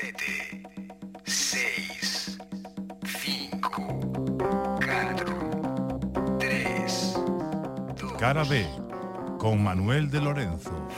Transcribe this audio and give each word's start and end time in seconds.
7, 0.00 0.62
6, 1.24 2.38
5, 3.04 4.00
4, 4.86 6.38
3, 6.38 7.14
2. 8.00 8.12
Cara 8.14 8.42
B, 8.44 8.66
con 9.36 9.62
Manuel 9.62 10.10
de 10.10 10.22
Lorenzo. 10.22 10.88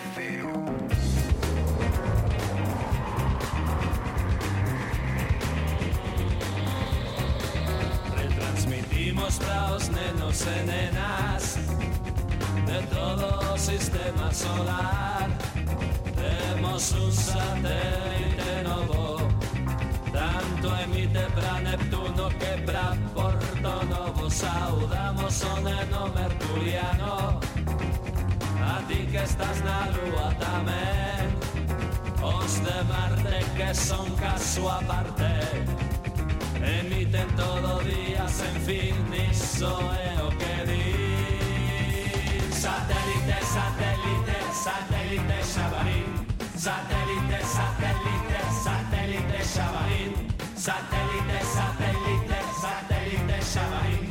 Retransmitimos 8.16 9.38
para 9.38 9.70
los 9.70 9.90
nenos 9.90 10.44
de 12.64 12.82
todo 12.94 13.58
sistema 13.58 14.32
solar 14.32 15.43
Temos 16.24 16.92
un 16.92 17.12
satélite 17.12 18.62
novo. 18.64 19.28
Tanto 20.12 20.66
emite 20.84 21.20
pra 21.36 21.60
Neptuno 21.60 22.28
que 22.40 22.62
pra 22.64 22.96
Porto 23.14 23.72
Novo. 23.92 24.30
Saudamos 24.30 25.42
o 25.42 25.54
neno 25.60 26.00
mercuriano. 26.20 27.40
A 28.70 28.74
ti 28.88 29.06
que 29.12 29.22
estás 29.30 29.58
na 29.68 29.80
lúa 29.94 30.28
tamén. 30.46 31.24
Os 32.22 32.52
de 32.64 32.78
Marte 32.90 33.38
que 33.56 33.70
son 33.74 34.08
caso 34.16 34.70
aparte. 34.70 35.34
Emiten 36.64 37.28
todo 37.36 37.84
día 37.84 38.24
sen 38.28 38.56
fin 38.64 38.96
Iso 39.30 39.76
é 40.08 40.12
o 40.24 40.28
que 40.40 40.56
di. 40.68 40.88
Satélite, 42.62 43.38
satélite, 43.54 44.38
satélite. 44.64 45.43
Satellite, 46.64 47.44
satellite, 47.44 48.40
satellite 48.64 49.38
Xavarin. 49.44 50.12
Satellite, 50.56 51.38
satellite, 51.44 52.40
satellite 52.56 53.36
Xavarin. 53.52 54.04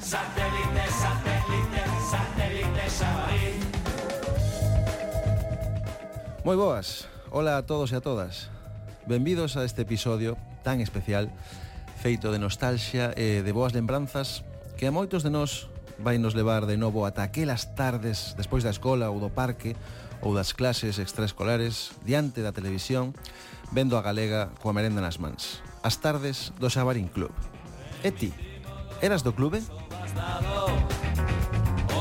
Satellite, 0.00 0.84
satellite, 0.90 1.82
satellite 2.10 2.84
Xavarin. 2.98 3.58
Moi 6.42 6.56
boas. 6.58 7.06
Ola 7.30 7.54
a 7.54 7.62
todos 7.62 7.94
e 7.94 7.96
a 7.96 8.02
todas. 8.02 8.50
Benvidos 9.06 9.54
a 9.54 9.62
este 9.62 9.86
episodio 9.86 10.34
tan 10.66 10.82
especial 10.82 11.30
feito 12.02 12.34
de 12.34 12.42
nostalgia 12.42 13.14
e 13.14 13.46
de 13.46 13.52
boas 13.54 13.70
lembranzas 13.70 14.42
que 14.74 14.90
a 14.90 14.90
moitos 14.90 15.22
de 15.22 15.30
nós 15.30 15.70
vai 16.02 16.18
nos 16.18 16.34
levar 16.34 16.66
de 16.66 16.74
novo 16.74 17.06
ata 17.06 17.22
aquelas 17.22 17.70
tardes 17.78 18.34
despois 18.34 18.66
da 18.66 18.74
escola 18.74 19.14
ou 19.14 19.22
do 19.22 19.30
parque 19.30 19.78
ou 20.22 20.34
das 20.36 20.52
clases 20.52 20.98
extraescolares 21.00 21.96
diante 22.04 22.44
da 22.44 22.52
televisión 22.52 23.16
vendo 23.72 23.96
a 23.96 24.02
galega 24.02 24.52
coa 24.60 24.74
merenda 24.74 25.00
nas 25.00 25.16
mans. 25.16 25.64
As 25.82 25.96
tardes 25.96 26.52
do 26.60 26.68
Xabarín 26.68 27.08
Club. 27.08 27.32
E 28.04 28.10
ti, 28.12 28.30
eras 29.00 29.22
do 29.22 29.32
clube? 29.32 29.62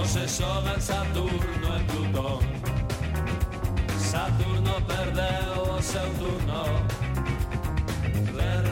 Se 0.09 0.25
xogan 0.27 0.81
Saturno 0.81 1.69
e 1.77 1.83
Plutón 1.85 2.41
Saturno 3.93 4.73
perdeu 4.89 5.77
o 5.77 5.81
seu 5.83 6.09
turno 6.17 6.63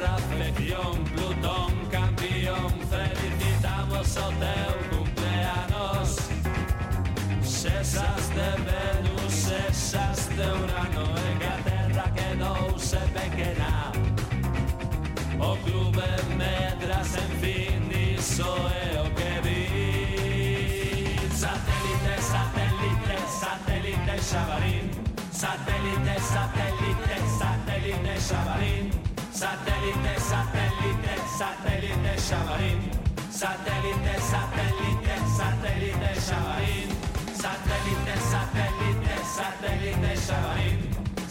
reflexión, 0.08 1.04
Plutón 1.14 1.74
campeón 1.92 2.74
Felicitamos 2.90 4.18
o 4.18 4.30
tempo 4.42 4.57
satellite, 25.48 26.20
satellite, 26.20 27.18
satellite 27.40 28.20
Sciabarin, 28.20 28.92
satellite, 29.32 30.14
satellite, 30.20 31.14
satellite 31.40 32.14
Sciabarin, 32.20 32.80
satellite, 33.32 34.14
satellite, 34.32 35.16
satellite 35.38 36.12
Sciabarin, 36.20 36.90
satellite, 37.44 38.16
satellite, 38.32 39.16
satellite 39.24 40.12
Sciabarin, 40.26 40.80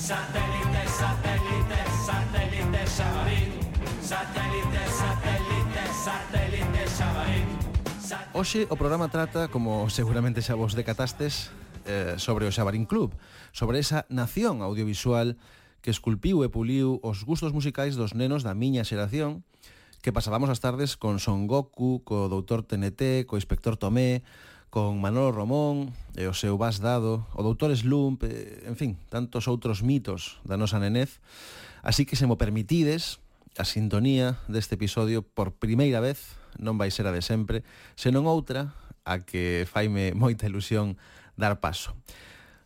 satellite, 0.09 0.83
satellite, 1.01 1.81
satellite 2.07 2.83
Sciabarin, 2.87 3.49
satellite, 4.01 4.83
satellite, 5.01 5.85
satellite 6.05 6.83
Sciabarin. 6.89 7.47
Hoxe 8.33 8.67
o 8.71 8.77
programa 8.77 9.09
trata, 9.09 9.49
como 9.49 9.89
seguramente 9.91 10.41
xa 10.41 10.57
vos 10.57 10.73
decatastes, 10.73 11.53
eh, 11.87 12.19
sobre 12.19 12.45
o 12.45 12.53
Xabarín 12.53 12.85
Club, 12.85 13.15
sobre 13.55 13.79
esa 13.79 14.05
nación 14.11 14.61
audiovisual 14.61 15.39
que 15.81 15.95
esculpiu 15.95 16.43
e 16.43 16.51
puliu 16.51 16.99
os 17.07 17.23
gustos 17.23 17.55
musicais 17.55 17.95
dos 17.95 18.13
nenos 18.13 18.43
da 18.43 18.59
miña 18.59 18.83
xeración, 18.83 19.47
que 20.03 20.11
pasábamos 20.11 20.51
as 20.51 20.59
tardes 20.59 20.99
con 20.99 21.23
Son 21.23 21.47
Goku, 21.47 22.03
co 22.03 22.27
doutor 22.27 22.67
TNT, 22.67 23.27
co 23.27 23.39
inspector 23.39 23.79
Tomé, 23.79 24.27
con 24.71 24.99
Manolo 25.01 25.33
Romón 25.33 25.95
e 26.19 26.27
o 26.27 26.35
seu 26.35 26.59
Vas 26.59 26.83
Dado, 26.83 27.25
o 27.33 27.41
doutor 27.41 27.73
Slump, 27.73 28.27
e, 28.27 28.67
en 28.67 28.75
fin, 28.75 28.99
tantos 29.09 29.47
outros 29.47 29.81
mitos 29.81 30.43
da 30.45 30.59
nosa 30.59 30.83
nenez. 30.83 31.23
Así 31.87 32.05
que 32.05 32.19
se 32.19 32.27
mo 32.27 32.37
permitides, 32.37 33.23
a 33.57 33.65
sintonía 33.65 34.37
deste 34.53 34.77
episodio 34.77 35.25
por 35.25 35.57
primeira 35.57 36.05
vez 36.05 36.37
non 36.61 36.77
vai 36.77 36.93
ser 36.93 37.09
a 37.09 37.15
de 37.15 37.25
sempre, 37.25 37.65
senón 37.97 38.29
outra 38.29 38.77
a 39.07 39.23
que 39.25 39.65
faime 39.65 40.13
moita 40.13 40.45
ilusión 40.45 41.01
dar 41.37 41.61
paso. 41.61 41.95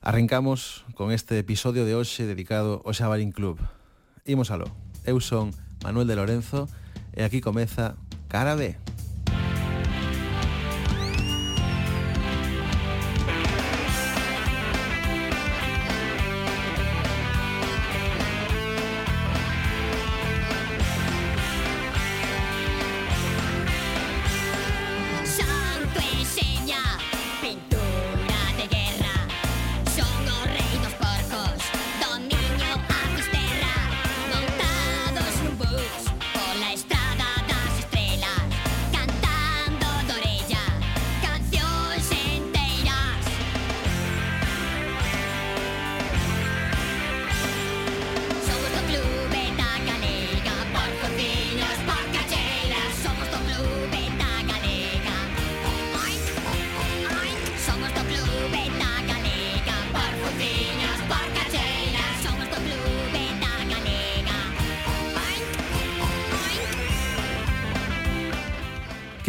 Arrancamos 0.01 0.85
con 0.95 1.13
este 1.13 1.39
episodio 1.39 1.85
de 1.85 1.95
hoxe 1.95 2.25
dedicado 2.25 2.81
ao 2.87 2.97
Xabarín 2.97 3.31
Club. 3.37 3.61
Imos 4.25 4.51
aló. 4.51 4.71
Eu 5.05 5.21
son 5.21 5.53
Manuel 5.85 6.09
de 6.09 6.17
Lorenzo 6.17 6.67
e 7.13 7.23
aquí 7.23 7.45
comeza 7.45 8.01
Cara 8.29 8.57
B. 8.57 8.90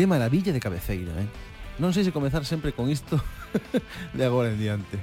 Que 0.01 0.07
maravilla 0.07 0.51
de 0.51 0.59
cabeceira, 0.59 1.13
eh? 1.21 1.29
Non 1.77 1.93
sei 1.93 2.01
se 2.01 2.09
comezar 2.09 2.41
sempre 2.41 2.73
con 2.73 2.89
isto 2.89 3.21
de 4.17 4.25
agora 4.25 4.49
en 4.49 4.57
diante. 4.57 4.97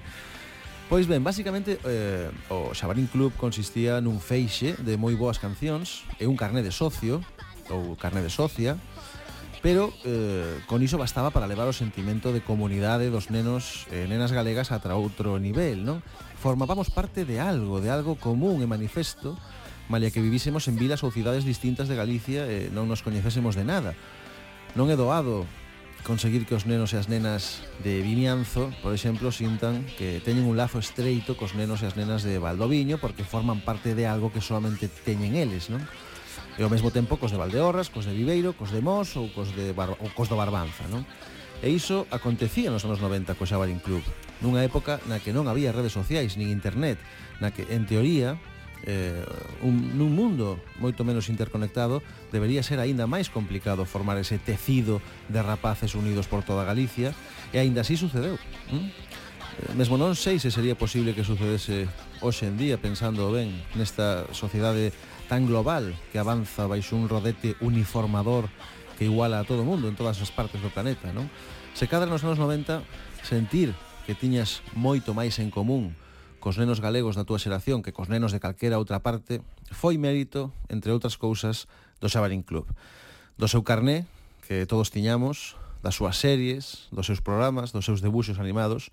Pois 0.91 1.07
ben, 1.07 1.23
basicamente 1.23 1.79
eh, 1.87 2.27
o 2.51 2.75
Xabarín 2.75 3.07
Club 3.07 3.31
consistía 3.39 4.03
nun 4.03 4.19
feixe 4.19 4.75
de 4.75 4.99
moi 4.99 5.15
boas 5.15 5.39
cancións 5.39 6.03
e 6.19 6.27
un 6.27 6.35
carné 6.35 6.67
de 6.67 6.75
socio 6.75 7.23
ou 7.71 7.95
carné 7.95 8.27
de 8.27 8.33
socia 8.35 8.75
pero 9.63 9.95
eh, 10.03 10.59
con 10.67 10.83
iso 10.83 10.99
bastaba 10.99 11.31
para 11.31 11.47
levar 11.47 11.71
o 11.71 11.79
sentimento 11.79 12.35
de 12.35 12.43
comunidade 12.43 13.07
dos 13.07 13.31
nenos 13.31 13.87
e 13.95 14.03
eh, 14.03 14.11
nenas 14.11 14.35
galegas 14.35 14.75
atra 14.75 14.99
outro 14.99 15.39
nivel, 15.39 15.87
non? 15.87 16.03
Formábamos 16.43 16.91
parte 16.91 17.23
de 17.23 17.39
algo, 17.39 17.79
de 17.79 17.95
algo 17.95 18.19
común 18.19 18.59
e 18.59 18.67
manifesto 18.67 19.39
malia 19.87 20.11
que 20.11 20.19
vivísemos 20.19 20.67
en 20.67 20.75
vilas 20.75 21.07
ou 21.07 21.15
cidades 21.15 21.47
distintas 21.47 21.87
de 21.87 21.95
Galicia 21.95 22.51
e 22.51 22.67
eh, 22.67 22.75
non 22.75 22.91
nos 22.91 23.07
coñecésemos 23.07 23.55
de 23.55 23.63
nada 23.63 23.95
Non 24.79 24.87
é 24.87 24.95
doado 24.95 25.43
conseguir 26.07 26.47
que 26.47 26.55
os 26.55 26.63
nenos 26.63 26.95
e 26.95 27.03
as 27.03 27.11
nenas 27.11 27.67
de 27.83 27.99
Vimianzo, 27.99 28.71
por 28.79 28.95
exemplo, 28.95 29.35
sintan 29.35 29.83
que 29.99 30.23
teñen 30.23 30.47
un 30.47 30.55
lazo 30.55 30.79
estreito 30.79 31.35
cos 31.35 31.59
nenos 31.59 31.83
e 31.83 31.91
as 31.91 31.99
nenas 31.99 32.23
de 32.23 32.39
Valdoviño 32.39 33.03
porque 33.03 33.27
forman 33.27 33.59
parte 33.59 33.99
de 33.99 34.07
algo 34.07 34.31
que 34.31 34.39
solamente 34.39 34.87
teñen 34.87 35.35
eles, 35.35 35.67
non? 35.67 35.83
E 36.55 36.63
ao 36.63 36.71
mesmo 36.71 36.95
tempo 36.95 37.19
cos 37.19 37.35
de 37.35 37.43
Valdeorras, 37.43 37.91
cos 37.91 38.07
de 38.07 38.15
Viveiro, 38.15 38.55
cos 38.55 38.71
de 38.71 38.79
Mos 38.79 39.19
ou 39.19 39.27
cos, 39.35 39.51
de 39.51 39.75
Bar 39.75 39.99
ou 39.99 40.15
cos 40.15 40.31
do 40.31 40.39
Barbanza, 40.39 40.87
non? 40.87 41.03
E 41.59 41.75
iso 41.75 42.07
acontecía 42.15 42.71
nos 42.71 42.87
anos 42.87 43.03
90 43.03 43.35
co 43.35 43.51
Xabarín 43.51 43.83
Club, 43.83 44.07
nunha 44.39 44.63
época 44.63 45.03
na 45.11 45.19
que 45.19 45.35
non 45.35 45.51
había 45.51 45.75
redes 45.75 45.91
sociais 45.91 46.39
nin 46.39 46.55
internet, 46.55 47.03
na 47.43 47.51
que, 47.51 47.67
en 47.67 47.83
teoría, 47.83 48.39
eh, 48.87 49.27
un, 49.67 49.99
nun 49.99 50.15
mundo 50.15 50.63
moito 50.79 51.03
menos 51.03 51.27
interconectado, 51.27 51.99
debería 52.33 52.63
ser 52.63 52.81
aínda 52.81 53.09
máis 53.09 53.33
complicado 53.33 53.89
formar 53.89 54.17
ese 54.21 54.39
tecido 54.39 55.01
de 55.29 55.41
rapaces 55.41 55.95
unidos 55.95 56.29
por 56.29 56.45
toda 56.45 56.67
Galicia, 56.67 57.13
e 57.53 57.61
aínda 57.61 57.83
así 57.83 57.97
sucedeu. 57.97 58.37
¿Mm? 58.73 59.75
Mesmo 59.75 59.99
non 59.99 60.15
sei 60.15 60.39
se 60.39 60.55
sería 60.55 60.79
posible 60.79 61.19
que 61.19 61.27
sucedese 61.27 61.91
hoxe 62.23 62.47
en 62.47 62.55
día, 62.55 62.79
pensando 62.79 63.35
ben 63.35 63.51
nesta 63.75 64.31
sociedade 64.31 64.95
tan 65.27 65.51
global 65.51 65.99
que 66.15 66.23
avanza 66.23 66.71
baixo 66.71 66.95
un 66.95 67.11
rodete 67.11 67.59
uniformador 67.59 68.47
que 68.95 69.11
iguala 69.11 69.43
a 69.43 69.47
todo 69.47 69.63
o 69.63 69.69
mundo 69.69 69.91
en 69.91 69.99
todas 69.99 70.23
as 70.23 70.31
partes 70.31 70.63
do 70.63 70.71
planeta, 70.71 71.11
non? 71.11 71.27
Se 71.75 71.91
cadra 71.91 72.07
nos 72.07 72.23
anos 72.23 72.39
90 72.39 72.87
sentir 73.27 73.75
que 74.07 74.15
tiñas 74.15 74.63
moito 74.79 75.11
máis 75.13 75.37
en 75.43 75.51
común 75.51 75.99
cos 76.39 76.57
nenos 76.57 76.79
galegos 76.79 77.19
da 77.19 77.27
túa 77.27 77.43
xeración 77.43 77.83
que 77.83 77.91
cos 77.91 78.07
nenos 78.07 78.31
de 78.31 78.39
calquera 78.39 78.79
outra 78.79 79.03
parte, 79.03 79.43
foi 79.75 79.99
mérito, 79.99 80.55
entre 80.71 80.95
outras 80.95 81.19
cousas, 81.19 81.67
do 82.01 82.09
Xabarín 82.09 82.43
Club. 82.43 82.67
Do 83.39 83.47
seu 83.47 83.63
carné, 83.63 84.07
que 84.47 84.67
todos 84.67 84.91
tiñamos, 84.91 85.55
das 85.83 85.95
súas 85.95 86.19
series, 86.19 86.91
dos 86.91 87.07
seus 87.07 87.23
programas, 87.23 87.71
dos 87.71 87.87
seus 87.87 88.03
debuxos 88.03 88.39
animados, 88.39 88.91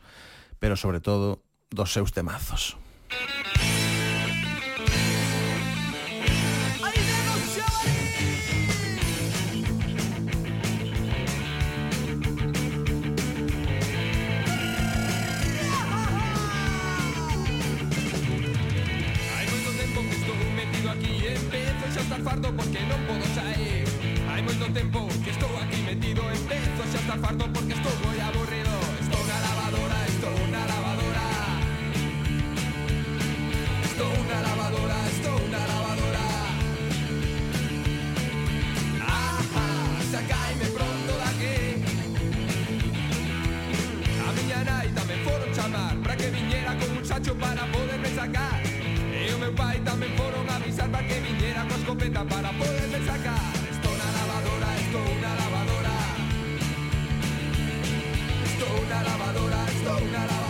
pero 0.59 0.77
sobre 0.77 1.01
todo 1.01 1.41
dos 1.73 1.91
seus 1.91 2.13
temazos. 2.13 2.77
Tempo 24.75 25.07
que 25.23 25.29
estou 25.29 25.49
aquí 25.63 25.81
metido 25.83 26.21
Empezo 26.35 26.83
xa 26.91 26.97
a 26.97 27.01
estar 27.01 27.19
farto 27.23 27.45
porque 27.53 27.73
estou 27.79 27.95
moi 28.03 28.19
aburrido. 28.19 28.75
Estou 29.03 29.23
na 29.29 29.37
lavadora, 29.45 29.99
estou 30.13 30.37
na 30.53 30.61
lavadora. 30.71 31.27
Estou 33.87 34.15
na 34.29 34.37
lavadora, 34.45 34.97
estou 35.15 35.39
na 35.53 35.61
lavadora. 35.71 36.25
Ajá, 39.15 39.67
sacaime 40.11 40.67
pronto 40.75 41.11
daqui 41.23 41.57
A 44.27 44.29
miña 44.35 44.59
nai 44.67 44.87
tamén 44.99 45.19
foron 45.23 45.51
chamar 45.55 45.95
Para 46.03 46.15
que 46.19 46.27
viñera 46.35 46.75
con 46.75 46.89
un 46.99 47.05
sacho 47.11 47.33
para 47.43 47.63
poderme 47.71 48.09
sacar. 48.11 48.59
E 49.23 49.31
o 49.31 49.37
meu 49.39 49.53
pai 49.55 49.79
tamén 49.87 50.11
foron 50.19 50.43
avisar 50.51 50.91
Para 50.91 51.07
que 51.07 51.17
viñera 51.23 51.63
con 51.63 51.79
escopeta 51.79 52.21
para 52.27 52.51
poderme 52.59 52.99
sacar 53.07 53.24
una 60.07 60.44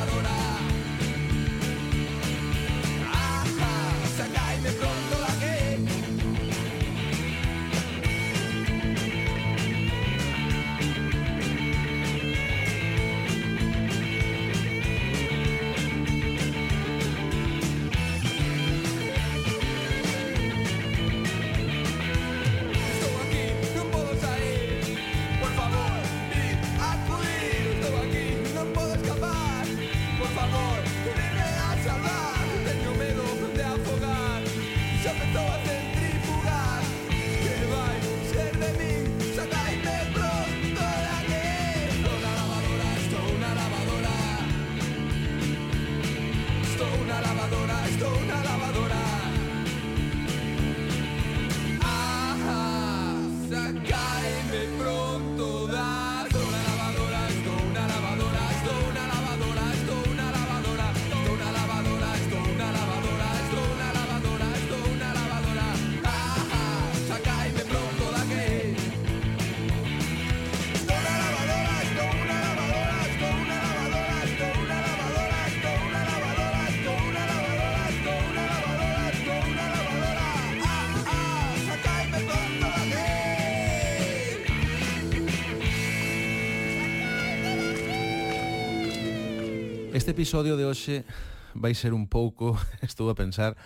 episodio 90.15 90.55
de 90.55 90.63
hoxe 90.63 91.03
vai 91.51 91.75
ser 91.75 91.91
un 91.91 92.07
pouco, 92.07 92.55
estou 92.79 93.11
a 93.11 93.19
pensar, 93.19 93.59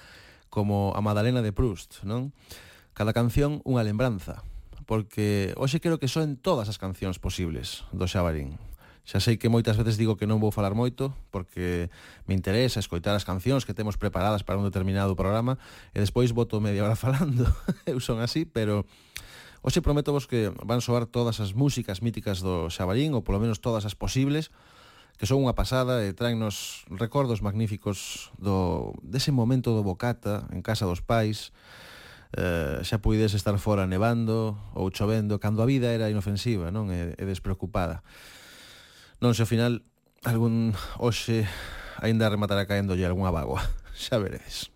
como 0.49 0.97
a 0.97 1.01
Madalena 1.05 1.45
de 1.45 1.53
Proust, 1.53 2.01
non? 2.01 2.33
Cada 2.97 3.13
canción 3.13 3.61
unha 3.69 3.85
lembranza, 3.85 4.41
porque 4.89 5.53
hoxe 5.61 5.77
quero 5.77 6.01
que 6.01 6.09
soen 6.09 6.41
todas 6.41 6.65
as 6.65 6.81
cancións 6.81 7.21
posibles 7.21 7.85
do 7.93 8.09
Xabarín. 8.09 8.57
Xa 9.05 9.21
sei 9.21 9.37
que 9.37 9.45
moitas 9.45 9.77
veces 9.77 9.93
digo 9.93 10.17
que 10.17 10.25
non 10.25 10.41
vou 10.41 10.49
falar 10.49 10.73
moito 10.73 11.13
porque 11.29 11.93
me 12.25 12.33
interesa 12.33 12.81
escoitar 12.81 13.13
as 13.13 13.29
cancións 13.29 13.61
que 13.61 13.77
temos 13.77 14.01
preparadas 14.01 14.41
para 14.41 14.57
un 14.57 14.65
determinado 14.65 15.13
programa 15.13 15.61
e 15.93 16.01
despois 16.01 16.33
voto 16.33 16.57
media 16.57 16.81
hora 16.81 16.97
falando. 17.05 17.45
Eu 17.85 18.01
son 18.01 18.25
así, 18.25 18.49
pero 18.49 18.89
hoxe 19.61 19.85
prometo 19.85 20.17
vos 20.17 20.25
que 20.25 20.49
van 20.65 20.81
soar 20.81 21.05
todas 21.05 21.37
as 21.45 21.53
músicas 21.53 22.01
míticas 22.01 22.41
do 22.41 22.73
Xabarín 22.73 23.13
ou 23.13 23.21
polo 23.21 23.37
menos 23.37 23.61
todas 23.61 23.85
as 23.85 23.93
posibles 23.93 24.49
que 25.19 25.27
son 25.27 25.43
unha 25.43 25.51
pasada 25.51 25.99
e 26.07 26.15
traennos 26.15 26.87
recordos 26.87 27.43
magníficos 27.43 28.31
do, 28.39 28.95
dese 29.03 29.35
momento 29.35 29.75
do 29.75 29.83
Bocata 29.83 30.47
en 30.55 30.63
casa 30.63 30.87
dos 30.87 31.03
pais, 31.03 31.51
eh, 32.39 32.79
xa 32.87 33.03
puides 33.03 33.35
estar 33.35 33.51
fora 33.59 33.83
nevando 33.83 34.55
ou 34.71 34.87
chovendo, 34.95 35.35
cando 35.35 35.59
a 35.59 35.67
vida 35.67 35.91
era 35.91 36.07
inofensiva 36.07 36.71
non 36.71 36.87
e, 36.87 37.19
e 37.19 37.23
despreocupada. 37.27 37.99
Non 39.19 39.35
se 39.35 39.43
ao 39.43 39.51
final 39.51 39.83
algún 40.23 40.71
hoxe 40.95 41.43
aínda 41.99 42.31
rematará 42.31 42.63
caéndolle 42.63 43.03
algunha 43.03 43.35
bagua. 43.35 43.59
Xa 43.91 44.23
veredes. 44.23 44.71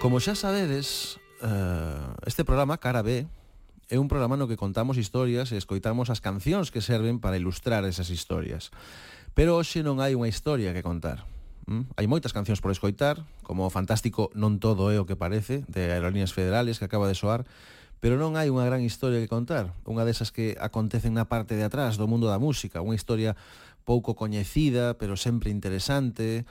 Como 0.00 0.16
xa 0.16 0.32
sabedes, 0.32 1.20
uh, 1.44 2.16
este 2.24 2.40
programa 2.40 2.80
Cara 2.80 3.04
B 3.04 3.28
é 3.92 4.00
un 4.00 4.08
programa 4.08 4.40
no 4.40 4.48
que 4.48 4.56
contamos 4.56 4.96
historias 4.96 5.52
e 5.52 5.60
escoitamos 5.60 6.08
as 6.08 6.24
cancións 6.24 6.72
que 6.72 6.80
serven 6.80 7.20
para 7.20 7.36
ilustrar 7.36 7.84
esas 7.84 8.08
historias. 8.08 8.72
Pero 9.36 9.60
hoxe 9.60 9.84
non 9.84 10.00
hai 10.00 10.16
unha 10.16 10.24
historia 10.24 10.72
que 10.72 10.80
contar. 10.80 11.28
¿Mm? 11.68 11.84
Hai 12.00 12.08
moitas 12.08 12.32
cancións 12.32 12.64
por 12.64 12.72
escoitar, 12.72 13.28
como 13.44 13.68
o 13.68 13.70
fantástico 13.70 14.32
Non 14.32 14.56
todo 14.56 14.88
é 14.88 14.96
o 14.96 15.04
que 15.04 15.20
parece, 15.20 15.68
de 15.68 15.92
Aerolíneas 15.92 16.32
Federales, 16.32 16.80
que 16.80 16.88
acaba 16.88 17.04
de 17.04 17.12
soar, 17.12 17.44
pero 18.00 18.16
non 18.16 18.40
hai 18.40 18.48
unha 18.48 18.64
gran 18.64 18.80
historia 18.80 19.20
que 19.20 19.28
contar, 19.28 19.76
unha 19.84 20.08
desas 20.08 20.32
que 20.32 20.56
acontecen 20.64 21.12
na 21.12 21.28
parte 21.28 21.60
de 21.60 21.68
atrás 21.68 22.00
do 22.00 22.08
mundo 22.08 22.24
da 22.24 22.40
música, 22.40 22.80
unha 22.80 22.96
historia 22.96 23.36
pouco 23.84 24.16
coñecida, 24.16 24.96
pero 24.96 25.20
sempre 25.20 25.52
interesante, 25.52 26.48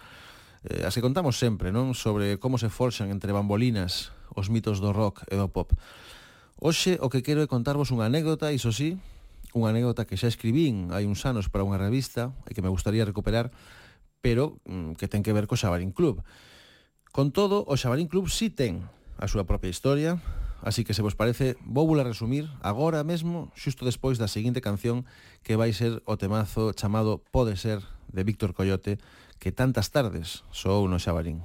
eh, 0.67 0.83
as 0.83 0.95
que 0.95 1.03
contamos 1.03 1.39
sempre, 1.39 1.71
non? 1.71 1.95
Sobre 1.95 2.41
como 2.41 2.59
se 2.59 2.67
forxan 2.67 3.13
entre 3.13 3.31
bambolinas 3.31 4.11
os 4.35 4.51
mitos 4.51 4.83
do 4.83 4.91
rock 4.91 5.23
e 5.31 5.35
do 5.39 5.47
pop. 5.47 5.71
Hoxe 6.59 6.99
o 6.99 7.07
que 7.07 7.23
quero 7.23 7.39
é 7.39 7.47
contarvos 7.47 7.91
unha 7.95 8.11
anécdota, 8.11 8.51
iso 8.51 8.75
sí, 8.75 8.99
unha 9.55 9.71
anécdota 9.71 10.03
que 10.03 10.19
xa 10.19 10.27
escribín 10.27 10.91
hai 10.91 11.07
uns 11.07 11.23
anos 11.23 11.47
para 11.47 11.63
unha 11.63 11.79
revista 11.79 12.35
e 12.45 12.53
que 12.53 12.61
me 12.61 12.69
gustaría 12.69 13.07
recuperar, 13.07 13.49
pero 14.19 14.59
mm, 14.67 14.99
que 14.99 15.07
ten 15.07 15.23
que 15.23 15.31
ver 15.31 15.47
co 15.47 15.55
Xabarín 15.55 15.95
Club. 15.95 16.19
Con 17.09 17.31
todo, 17.31 17.65
o 17.65 17.73
Xabarín 17.79 18.11
Club 18.11 18.29
sí 18.29 18.51
ten 18.51 18.85
a 19.17 19.25
súa 19.25 19.47
propia 19.47 19.71
historia, 19.71 20.19
así 20.61 20.83
que 20.83 20.93
se 20.93 21.01
vos 21.01 21.15
parece, 21.15 21.55
vou 21.63 21.87
a 21.95 22.03
resumir 22.03 22.51
agora 22.59 23.01
mesmo, 23.07 23.49
xusto 23.55 23.87
despois 23.87 24.19
da 24.19 24.27
seguinte 24.27 24.61
canción 24.61 25.07
que 25.41 25.55
vai 25.55 25.71
ser 25.71 26.03
o 26.05 26.19
temazo 26.19 26.75
chamado 26.75 27.23
Pode 27.31 27.55
ser 27.55 27.81
de 28.11 28.21
Víctor 28.27 28.53
Coyote, 28.53 28.99
que 29.39 29.51
tantas 29.51 29.89
tardes 29.89 30.43
soou 30.51 30.87
no 30.91 30.99
Xabarín. 30.99 31.41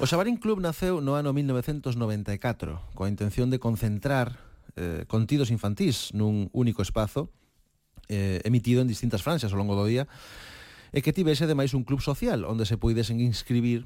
O 0.00 0.08
Xabarín 0.08 0.40
Club 0.40 0.64
naceu 0.64 1.04
no 1.04 1.12
ano 1.12 1.36
1994 1.36 1.92
coa 2.96 3.12
intención 3.12 3.52
de 3.52 3.60
concentrar 3.60 4.40
eh, 4.80 5.04
contidos 5.04 5.52
infantís 5.52 6.16
nun 6.16 6.48
único 6.56 6.80
espazo 6.80 7.28
eh, 8.08 8.40
emitido 8.48 8.80
en 8.80 8.88
distintas 8.88 9.20
franxas 9.20 9.52
ao 9.52 9.60
longo 9.60 9.76
do 9.76 9.84
día 9.84 10.08
e 10.96 11.04
que 11.04 11.12
tivese 11.12 11.44
ademais 11.44 11.76
un 11.76 11.84
club 11.84 12.00
social 12.00 12.48
onde 12.48 12.64
se 12.64 12.80
puidesen 12.80 13.20
inscribir 13.20 13.84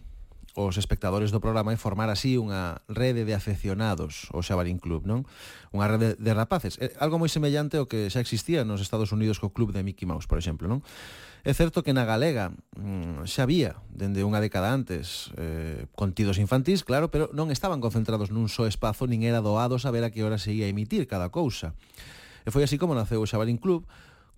os 0.54 0.78
espectadores 0.78 1.34
do 1.34 1.42
programa 1.42 1.74
e 1.74 1.82
formar 1.82 2.06
así 2.14 2.38
unha 2.38 2.78
rede 2.86 3.26
de 3.26 3.34
afeccionados 3.34 4.30
ao 4.30 4.38
Xabarín 4.38 4.78
Club, 4.78 5.10
non? 5.10 5.26
Unha 5.74 5.90
rede 5.90 6.14
de 6.14 6.30
rapaces, 6.30 6.78
eh, 6.78 6.94
algo 7.02 7.18
moi 7.18 7.26
semellante 7.26 7.74
ao 7.74 7.90
que 7.90 8.06
xa 8.06 8.22
existía 8.22 8.62
nos 8.62 8.78
Estados 8.78 9.10
Unidos 9.10 9.42
co 9.42 9.50
club 9.50 9.74
de 9.74 9.82
Mickey 9.82 10.06
Mouse, 10.06 10.30
por 10.30 10.38
exemplo, 10.38 10.70
non? 10.70 10.86
É 11.44 11.52
certo 11.52 11.84
que 11.84 11.92
na 11.92 12.08
galega 12.08 12.56
mm, 12.72 13.28
xa 13.28 13.44
había, 13.44 13.76
dende 13.92 14.24
unha 14.24 14.40
década 14.40 14.72
antes, 14.72 15.28
eh, 15.36 15.84
contidos 15.92 16.40
infantís, 16.40 16.80
claro, 16.80 17.12
pero 17.12 17.28
non 17.36 17.52
estaban 17.52 17.84
concentrados 17.84 18.32
nun 18.32 18.48
só 18.48 18.64
espazo, 18.64 19.04
nin 19.04 19.28
era 19.28 19.44
doado 19.44 19.76
saber 19.76 20.08
a 20.08 20.12
que 20.12 20.24
hora 20.24 20.40
se 20.40 20.56
ia 20.56 20.72
emitir 20.72 21.04
cada 21.04 21.28
cousa. 21.28 21.76
E 22.44 22.48
foi 22.48 22.64
así 22.64 22.80
como 22.80 22.96
naceu 22.96 23.20
o 23.20 23.28
Xabarín 23.28 23.60
Club, 23.60 23.84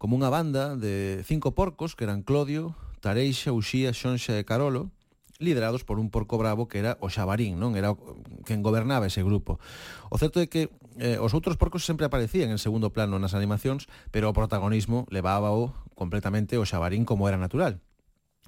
como 0.02 0.18
unha 0.18 0.34
banda 0.34 0.74
de 0.74 1.22
cinco 1.22 1.54
porcos, 1.54 1.94
que 1.94 2.02
eran 2.02 2.26
Clodio, 2.26 2.74
Tareixa, 2.98 3.54
Uxía, 3.54 3.94
Xonxa 3.94 4.34
e 4.34 4.42
Carolo, 4.42 4.90
liderados 5.38 5.84
por 5.84 5.98
un 5.98 6.08
porco 6.10 6.38
bravo 6.38 6.68
que 6.68 6.80
era 6.80 6.96
o 7.00 7.08
Xabarín, 7.12 7.60
non? 7.60 7.76
Era 7.76 7.92
o, 7.92 7.98
quen 8.44 8.64
gobernaba 8.64 9.08
ese 9.08 9.20
grupo. 9.20 9.60
O 10.08 10.16
certo 10.16 10.40
é 10.40 10.48
que 10.48 10.72
eh, 10.96 11.20
os 11.20 11.36
outros 11.36 11.60
porcos 11.60 11.84
sempre 11.84 12.08
aparecían 12.08 12.48
en 12.48 12.60
segundo 12.60 12.92
plano 12.92 13.20
nas 13.20 13.36
animacións, 13.36 13.88
pero 14.10 14.32
o 14.32 14.36
protagonismo 14.36 15.04
levábao 15.12 15.76
completamente 15.92 16.56
o 16.56 16.64
Xabarín 16.64 17.04
como 17.04 17.28
era 17.28 17.36
natural. 17.36 17.80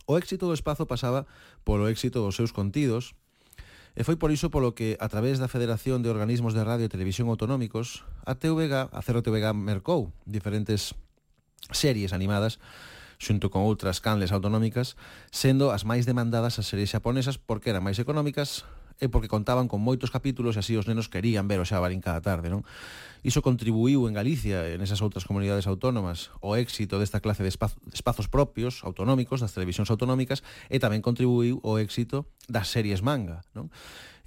O 0.09 0.17
éxito 0.17 0.49
do 0.49 0.57
espazo 0.57 0.89
pasaba 0.89 1.29
polo 1.69 1.89
éxito 1.93 2.25
dos 2.25 2.37
seus 2.37 2.57
contidos, 2.57 3.13
E 3.99 4.07
foi 4.07 4.15
por 4.15 4.31
iso 4.31 4.47
polo 4.47 4.79
que, 4.79 4.95
a 5.03 5.11
través 5.11 5.43
da 5.43 5.51
Federación 5.51 6.07
de 6.07 6.13
Organismos 6.13 6.55
de 6.55 6.63
Radio 6.63 6.87
e 6.87 6.93
Televisión 6.93 7.27
Autonómicos, 7.35 8.07
a 8.23 8.39
TVG, 8.39 8.95
a 8.95 9.01
Cero 9.03 9.27
TVG 9.27 9.51
mercou 9.59 10.15
diferentes 10.23 10.95
series 11.75 12.15
animadas 12.15 12.63
xunto 13.19 13.51
con 13.51 13.67
outras 13.67 13.99
canles 13.99 14.31
autonómicas, 14.31 14.95
sendo 15.35 15.75
as 15.75 15.83
máis 15.83 16.07
demandadas 16.07 16.57
as 16.63 16.71
series 16.71 16.95
xaponesas 16.95 17.37
porque 17.37 17.75
eran 17.75 17.83
máis 17.83 17.99
económicas 17.99 18.65
e 18.99 19.07
porque 19.07 19.31
contaban 19.31 19.71
con 19.71 19.79
moitos 19.79 20.11
capítulos 20.11 20.59
e 20.59 20.61
así 20.63 20.75
os 20.75 20.91
nenos 20.91 21.07
querían 21.07 21.47
ver 21.47 21.63
o 21.63 21.67
Xabarín 21.67 22.03
cada 22.03 22.19
tarde, 22.19 22.51
non? 22.51 22.67
Iso 23.23 23.43
contribuiu 23.43 24.07
en 24.11 24.15
Galicia 24.15 24.67
e 24.67 24.75
nesas 24.79 25.03
outras 25.03 25.23
comunidades 25.23 25.71
autónomas 25.71 26.35
o 26.43 26.59
éxito 26.59 26.99
desta 26.99 27.23
clase 27.23 27.47
de, 27.47 27.51
espazos 27.51 28.27
propios, 28.27 28.83
autonómicos, 28.83 29.39
das 29.39 29.55
televisións 29.55 29.91
autonómicas 29.91 30.43
e 30.67 30.83
tamén 30.83 31.03
contribuiu 31.03 31.63
o 31.63 31.79
éxito 31.79 32.27
das 32.51 32.71
series 32.75 33.03
manga, 33.03 33.47
non? 33.55 33.71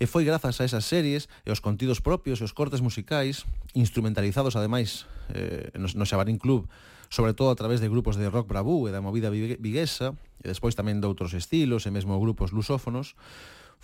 E 0.01 0.09
foi 0.09 0.25
grazas 0.25 0.57
a 0.57 0.65
esas 0.65 0.87
series 0.87 1.27
e 1.45 1.53
os 1.53 1.61
contidos 1.61 1.99
propios 2.01 2.39
e 2.41 2.47
os 2.47 2.55
cortes 2.55 2.81
musicais, 2.81 3.43
instrumentalizados 3.75 4.55
ademais 4.55 5.05
eh, 5.35 5.69
no, 5.77 5.85
no 5.85 6.07
Xabarín 6.07 6.39
Club, 6.41 6.65
sobre 7.11 7.35
todo 7.35 7.51
a 7.51 7.59
través 7.59 7.83
de 7.83 7.91
grupos 7.91 8.15
de 8.15 8.31
rock 8.31 8.47
bravú 8.47 8.87
e 8.87 8.95
da 8.95 9.03
movida 9.03 9.27
viguesa, 9.27 10.15
e 10.39 10.47
despois 10.47 10.79
tamén 10.79 11.03
de 11.03 11.11
outros 11.11 11.35
estilos 11.35 11.83
e 11.83 11.91
mesmo 11.91 12.15
grupos 12.23 12.55
lusófonos, 12.55 13.19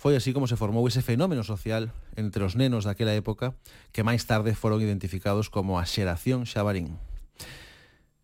foi 0.00 0.16
así 0.16 0.32
como 0.32 0.48
se 0.48 0.56
formou 0.56 0.88
ese 0.88 1.04
fenómeno 1.04 1.44
social 1.44 1.92
entre 2.16 2.40
os 2.40 2.56
nenos 2.56 2.88
daquela 2.88 3.12
época 3.12 3.52
que 3.92 4.00
máis 4.00 4.24
tarde 4.24 4.56
foron 4.56 4.80
identificados 4.80 5.52
como 5.52 5.76
a 5.76 5.84
xeración 5.84 6.48
xabarín. 6.48 6.96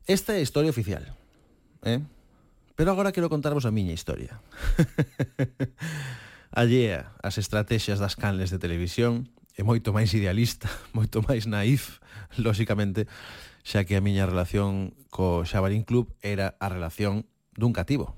Esta 0.08 0.32
é 0.32 0.40
a 0.40 0.46
historia 0.46 0.72
oficial, 0.72 1.04
eh? 1.84 2.00
pero 2.72 2.88
agora 2.88 3.12
quero 3.12 3.28
contarvos 3.28 3.68
a 3.68 3.74
miña 3.74 3.92
historia. 3.92 4.40
Allea 6.54 7.12
as 7.20 7.36
estrategias 7.36 8.00
das 8.00 8.16
canles 8.16 8.48
de 8.48 8.62
televisión 8.62 9.28
é 9.52 9.60
moito 9.60 9.92
máis 9.92 10.16
idealista, 10.16 10.72
moito 10.96 11.20
máis 11.20 11.44
naif, 11.44 12.00
lóxicamente, 12.40 13.04
xa 13.64 13.88
que 13.88 13.96
a 13.96 14.04
miña 14.04 14.28
relación 14.28 14.92
co 15.08 15.42
Xabarín 15.48 15.88
Club 15.88 16.12
era 16.20 16.54
a 16.60 16.68
relación 16.68 17.24
dun 17.56 17.72
cativo. 17.72 18.12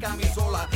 Camisola 0.00 0.69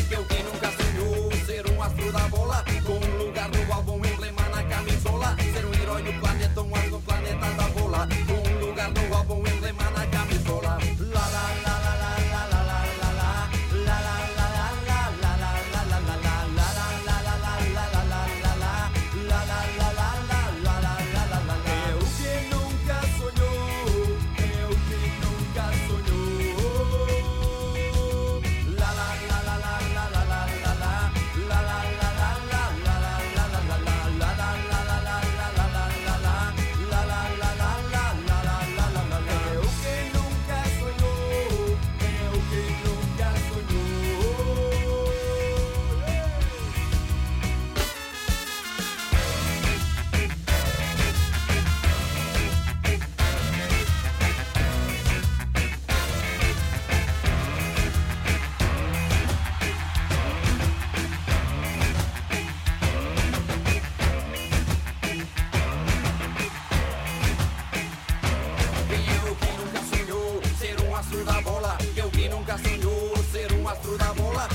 bola 71.54 71.78
Eu 71.96 72.08
vim 72.10 72.28
nunca 72.28 72.58
sonhou 72.58 73.16
ser 73.30 73.52
um 73.52 73.68
astro 73.68 73.96
da 73.96 74.12
bola 74.14 74.48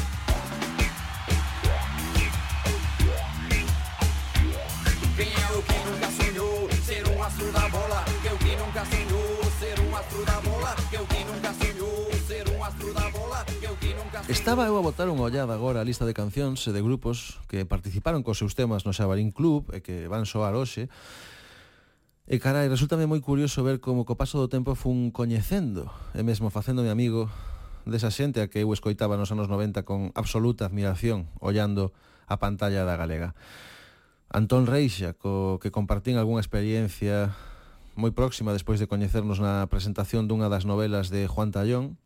Quem 5.15 5.27
é 5.27 5.47
o 5.57 5.61
que 5.63 5.79
nunca 5.87 6.09
sonhou 6.11 6.69
ser 6.83 7.03
um 7.07 7.23
astro 7.23 7.51
da 7.51 7.67
bola? 7.69 8.05
Eu 8.23 8.37
que 8.37 8.55
nunca 8.55 8.83
sonhou 8.85 9.43
ser 9.59 9.79
um 9.81 9.95
astro 9.95 10.25
da 10.25 10.39
bola. 10.39 10.75
Eu 10.93 11.05
que 11.05 11.23
nunca 11.25 11.53
sonhou 11.53 12.09
ser 12.25 12.49
um 12.55 12.63
astro 12.63 12.93
da 12.93 13.09
bola. 13.09 13.45
Eu 13.61 13.75
que 13.75 13.93
nunca 13.93 14.23
sonhou... 14.23 14.31
Estaba 14.31 14.63
eu 14.63 14.77
a 14.77 14.81
botar 14.81 15.11
unha 15.11 15.27
ollada 15.27 15.51
agora 15.51 15.83
a 15.83 15.83
lista 15.83 16.07
de 16.07 16.15
cancións 16.15 16.63
e 16.67 16.71
de 16.71 16.79
grupos 16.79 17.35
que 17.51 17.67
participaron 17.67 18.23
cos 18.23 18.39
seus 18.39 18.55
temas 18.55 18.87
no 18.87 18.95
Xabarín 18.95 19.35
Club 19.35 19.67
e 19.75 19.83
que 19.83 20.07
van 20.07 20.23
soar 20.23 20.55
hoxe 20.55 20.87
E 22.29 22.37
carai, 22.37 22.69
resultame 22.69 23.09
moi 23.09 23.17
curioso 23.25 23.65
ver 23.65 23.81
como 23.81 24.05
co 24.05 24.13
paso 24.13 24.37
do 24.37 24.45
tempo 24.45 24.77
fun 24.77 25.09
coñecendo 25.09 25.89
e 26.13 26.21
mesmo 26.21 26.53
facéndome 26.53 26.93
amigo 26.93 27.25
desa 27.89 28.13
xente 28.13 28.45
a 28.45 28.45
que 28.45 28.61
eu 28.61 28.69
escoitaba 28.69 29.17
nos 29.17 29.33
anos 29.33 29.49
90 29.49 29.81
con 29.81 30.13
absoluta 30.13 30.69
admiración 30.69 31.25
ollando 31.41 31.89
a 32.29 32.37
pantalla 32.37 32.85
da 32.85 32.93
galega. 33.01 33.33
Antón 34.29 34.69
Reixa, 34.69 35.17
co 35.17 35.57
que 35.57 35.73
compartín 35.73 36.21
algunha 36.21 36.37
experiencia 36.37 37.33
moi 37.97 38.13
próxima 38.13 38.53
despois 38.53 38.77
de 38.77 38.85
coñecernos 38.85 39.41
na 39.41 39.65
presentación 39.65 40.29
dunha 40.29 40.53
das 40.53 40.69
novelas 40.69 41.09
de 41.09 41.25
Juan 41.25 41.49
Tallón. 41.49 41.97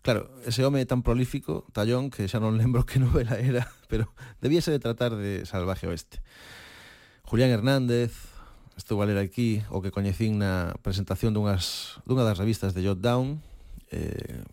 Claro, 0.00 0.32
ese 0.48 0.64
home 0.64 0.80
tan 0.88 1.04
prolífico, 1.04 1.68
Tallón, 1.76 2.08
que 2.08 2.32
xa 2.32 2.40
non 2.40 2.56
lembro 2.56 2.88
que 2.88 2.96
novela 3.04 3.36
era, 3.36 3.68
pero 3.92 4.08
debíase 4.40 4.72
de 4.72 4.80
tratar 4.80 5.20
de 5.20 5.44
Salvaje 5.44 5.84
Oeste. 5.84 6.24
Julián 7.28 7.52
Hernández, 7.52 8.37
Estou 8.78 9.02
a 9.02 9.06
ler 9.10 9.18
aquí 9.18 9.66
o 9.74 9.82
que 9.82 9.90
coñecín 9.90 10.38
na 10.38 10.70
presentación 10.86 11.34
dunhas, 11.34 11.98
dunha 12.06 12.22
das 12.22 12.38
revistas 12.38 12.78
de 12.78 12.86
Jot 12.86 13.02
Down, 13.02 13.42
eh, 13.90 14.46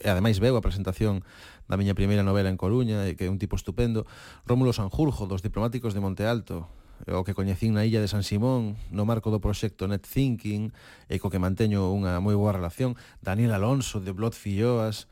e 0.00 0.08
ademais 0.08 0.40
veu 0.40 0.56
a 0.56 0.64
presentación 0.64 1.20
da 1.68 1.76
miña 1.76 1.92
primeira 1.92 2.24
novela 2.24 2.48
en 2.48 2.56
Coruña, 2.56 3.04
e 3.04 3.20
que 3.20 3.28
é 3.28 3.30
un 3.30 3.36
tipo 3.36 3.52
estupendo, 3.52 4.08
Rómulo 4.48 4.72
Sanjurjo, 4.72 5.28
dos 5.28 5.44
diplomáticos 5.44 5.92
de 5.92 6.00
Monte 6.00 6.24
Alto, 6.24 6.72
o 7.04 7.20
que 7.20 7.36
coñecín 7.36 7.76
na 7.76 7.84
illa 7.84 8.00
de 8.00 8.08
San 8.08 8.24
Simón 8.24 8.80
no 8.88 9.04
marco 9.04 9.28
do 9.28 9.44
proxecto 9.44 9.84
Net 9.84 10.08
Thinking 10.08 10.72
e 11.12 11.20
co 11.20 11.28
que 11.28 11.36
manteño 11.36 11.92
unha 11.92 12.16
moi 12.24 12.32
boa 12.32 12.56
relación 12.56 12.96
Daniel 13.20 13.52
Alonso 13.52 14.00
de 14.00 14.16
Blood 14.16 14.32
Filloas 14.32 15.04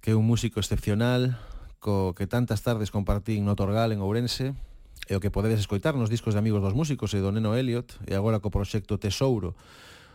que 0.00 0.16
é 0.16 0.18
un 0.18 0.24
músico 0.24 0.56
excepcional 0.56 1.36
co 1.76 2.16
que 2.16 2.24
tantas 2.24 2.64
tardes 2.64 2.88
compartín 2.88 3.44
no 3.44 3.52
Torgal 3.52 3.92
en 3.92 4.00
Ourense 4.00 4.56
e 5.10 5.18
o 5.18 5.20
que 5.20 5.34
podedes 5.34 5.58
escoitar 5.58 5.98
nos 5.98 6.06
discos 6.06 6.38
de 6.38 6.40
Amigos 6.40 6.62
dos 6.62 6.78
Músicos 6.78 7.10
e 7.12 7.18
do 7.18 7.34
Neno 7.34 7.58
Elliot 7.58 7.98
e 8.06 8.14
agora 8.14 8.38
co 8.38 8.54
proxecto 8.54 8.94
Tesouro 8.94 9.58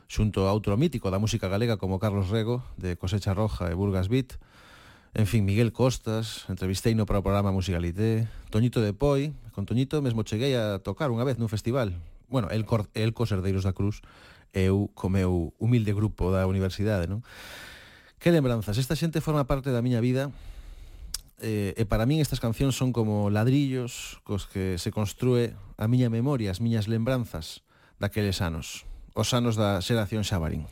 xunto 0.07 0.47
a 0.47 0.55
outro 0.55 0.71
mítico 0.79 1.11
da 1.11 1.19
música 1.19 1.51
galega 1.51 1.75
como 1.75 1.99
Carlos 1.99 2.31
Rego, 2.31 2.63
de 2.79 2.95
Cosecha 2.95 3.35
Roja 3.35 3.67
e 3.67 3.75
Burgas 3.75 4.07
Beat, 4.07 4.39
En 5.15 5.27
fin, 5.27 5.45
Miguel 5.45 5.71
Costas, 5.71 6.43
entrevisteino 6.51 7.05
para 7.05 7.19
o 7.19 7.23
programa 7.23 7.47
Musicalité, 7.55 8.27
Toñito 8.51 8.83
de 8.83 8.91
Poi, 8.91 9.31
con 9.55 9.63
Toñito 9.63 10.03
mesmo 10.03 10.27
cheguei 10.27 10.59
a 10.59 10.83
tocar 10.83 11.07
unha 11.07 11.23
vez 11.23 11.39
nun 11.39 11.47
festival. 11.47 11.95
Bueno, 12.27 12.51
el, 12.51 12.67
cor, 12.67 12.91
el 12.91 13.15
cos 13.15 13.31
Herdeiros 13.31 13.63
da 13.63 13.71
Cruz, 13.71 14.03
eu 14.51 14.91
co 14.91 15.07
meu 15.07 15.55
humilde 15.55 15.95
grupo 15.95 16.35
da 16.35 16.43
universidade, 16.43 17.07
non? 17.07 17.23
Que 18.19 18.27
lembranzas, 18.27 18.75
esta 18.75 18.99
xente 18.99 19.23
forma 19.23 19.47
parte 19.47 19.71
da 19.71 19.79
miña 19.79 20.03
vida 20.03 20.35
eh, 21.41 21.75
e 21.75 21.83
para 21.83 22.07
min 22.07 22.23
estas 22.23 22.39
cancións 22.39 22.79
son 22.79 22.95
como 22.95 23.27
ladrillos 23.27 24.23
cos 24.23 24.47
que 24.47 24.79
se 24.79 24.91
construe 24.91 25.55
a 25.75 25.85
miña 25.91 26.07
memoria, 26.07 26.51
as 26.51 26.63
miñas 26.63 26.87
lembranzas 26.87 27.65
daqueles 27.99 28.39
anos, 28.39 28.87
os 29.15 29.31
anos 29.35 29.59
da 29.59 29.83
xeración 29.83 30.23
Xabarín. 30.23 30.63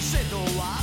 Sẽ 0.00 0.24
đổ 0.30 0.44
hoa. 0.56 0.78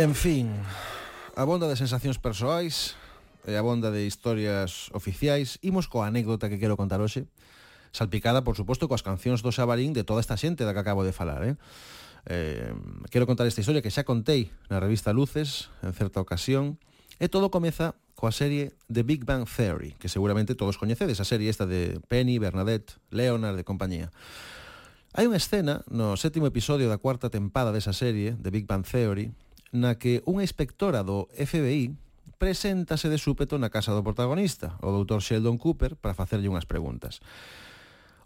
En 0.00 0.14
fin, 0.14 0.48
a 1.36 1.44
bonda 1.44 1.68
de 1.68 1.76
sensacións 1.76 2.16
persoais 2.16 2.96
e 3.44 3.52
a 3.52 3.60
bonda 3.60 3.92
de 3.92 4.08
historias 4.08 4.88
oficiais, 4.96 5.60
imos 5.60 5.92
coa 5.92 6.08
anécdota 6.08 6.48
que 6.48 6.56
quero 6.56 6.80
contar 6.80 7.04
hoxe, 7.04 7.28
salpicada, 7.92 8.40
por 8.40 8.56
suposto, 8.56 8.88
coas 8.88 9.04
cancións 9.04 9.44
do 9.44 9.52
Xabarín 9.52 9.92
de 9.92 10.00
toda 10.00 10.24
esta 10.24 10.40
xente 10.40 10.64
da 10.64 10.72
que 10.72 10.80
acabo 10.80 11.04
de 11.04 11.12
falar, 11.12 11.44
eh? 11.44 11.60
Eh, 12.32 12.72
quero 13.12 13.28
contar 13.28 13.44
esta 13.44 13.60
historia 13.60 13.84
que 13.84 13.92
xa 13.92 14.08
contei 14.08 14.48
na 14.72 14.80
revista 14.80 15.12
Luces 15.12 15.68
en 15.84 15.92
certa 15.92 16.24
ocasión 16.24 16.80
e 17.20 17.28
todo 17.28 17.52
comeza 17.52 17.92
coa 18.16 18.32
serie 18.32 18.72
The 18.88 19.04
Big 19.04 19.28
Bang 19.28 19.44
Theory 19.44 20.00
que 20.00 20.08
seguramente 20.08 20.56
todos 20.56 20.80
coñecedes 20.80 21.20
a 21.20 21.28
serie 21.28 21.52
esta 21.52 21.68
de 21.68 22.00
Penny, 22.08 22.40
Bernadette, 22.40 22.96
Leonard 23.12 23.60
de 23.60 23.68
compañía 23.68 24.08
hai 25.12 25.28
unha 25.28 25.36
escena 25.36 25.84
no 25.92 26.16
sétimo 26.16 26.48
episodio 26.48 26.88
da 26.88 27.00
cuarta 27.00 27.28
tempada 27.28 27.68
desa 27.68 27.92
serie 27.92 28.36
The 28.40 28.48
Big 28.48 28.64
Bang 28.64 28.84
Theory 28.84 29.32
na 29.70 29.94
que 29.98 30.22
unha 30.26 30.42
inspectora 30.42 31.06
do 31.06 31.30
FBI 31.34 31.94
preséntase 32.40 33.12
de 33.12 33.20
súpeto 33.20 33.60
na 33.60 33.68
casa 33.68 33.92
do 33.92 34.02
protagonista, 34.02 34.80
o 34.80 34.90
doutor 34.90 35.20
Sheldon 35.20 35.60
Cooper, 35.60 35.94
para 35.94 36.16
facerlle 36.16 36.48
unhas 36.48 36.64
preguntas. 36.64 37.20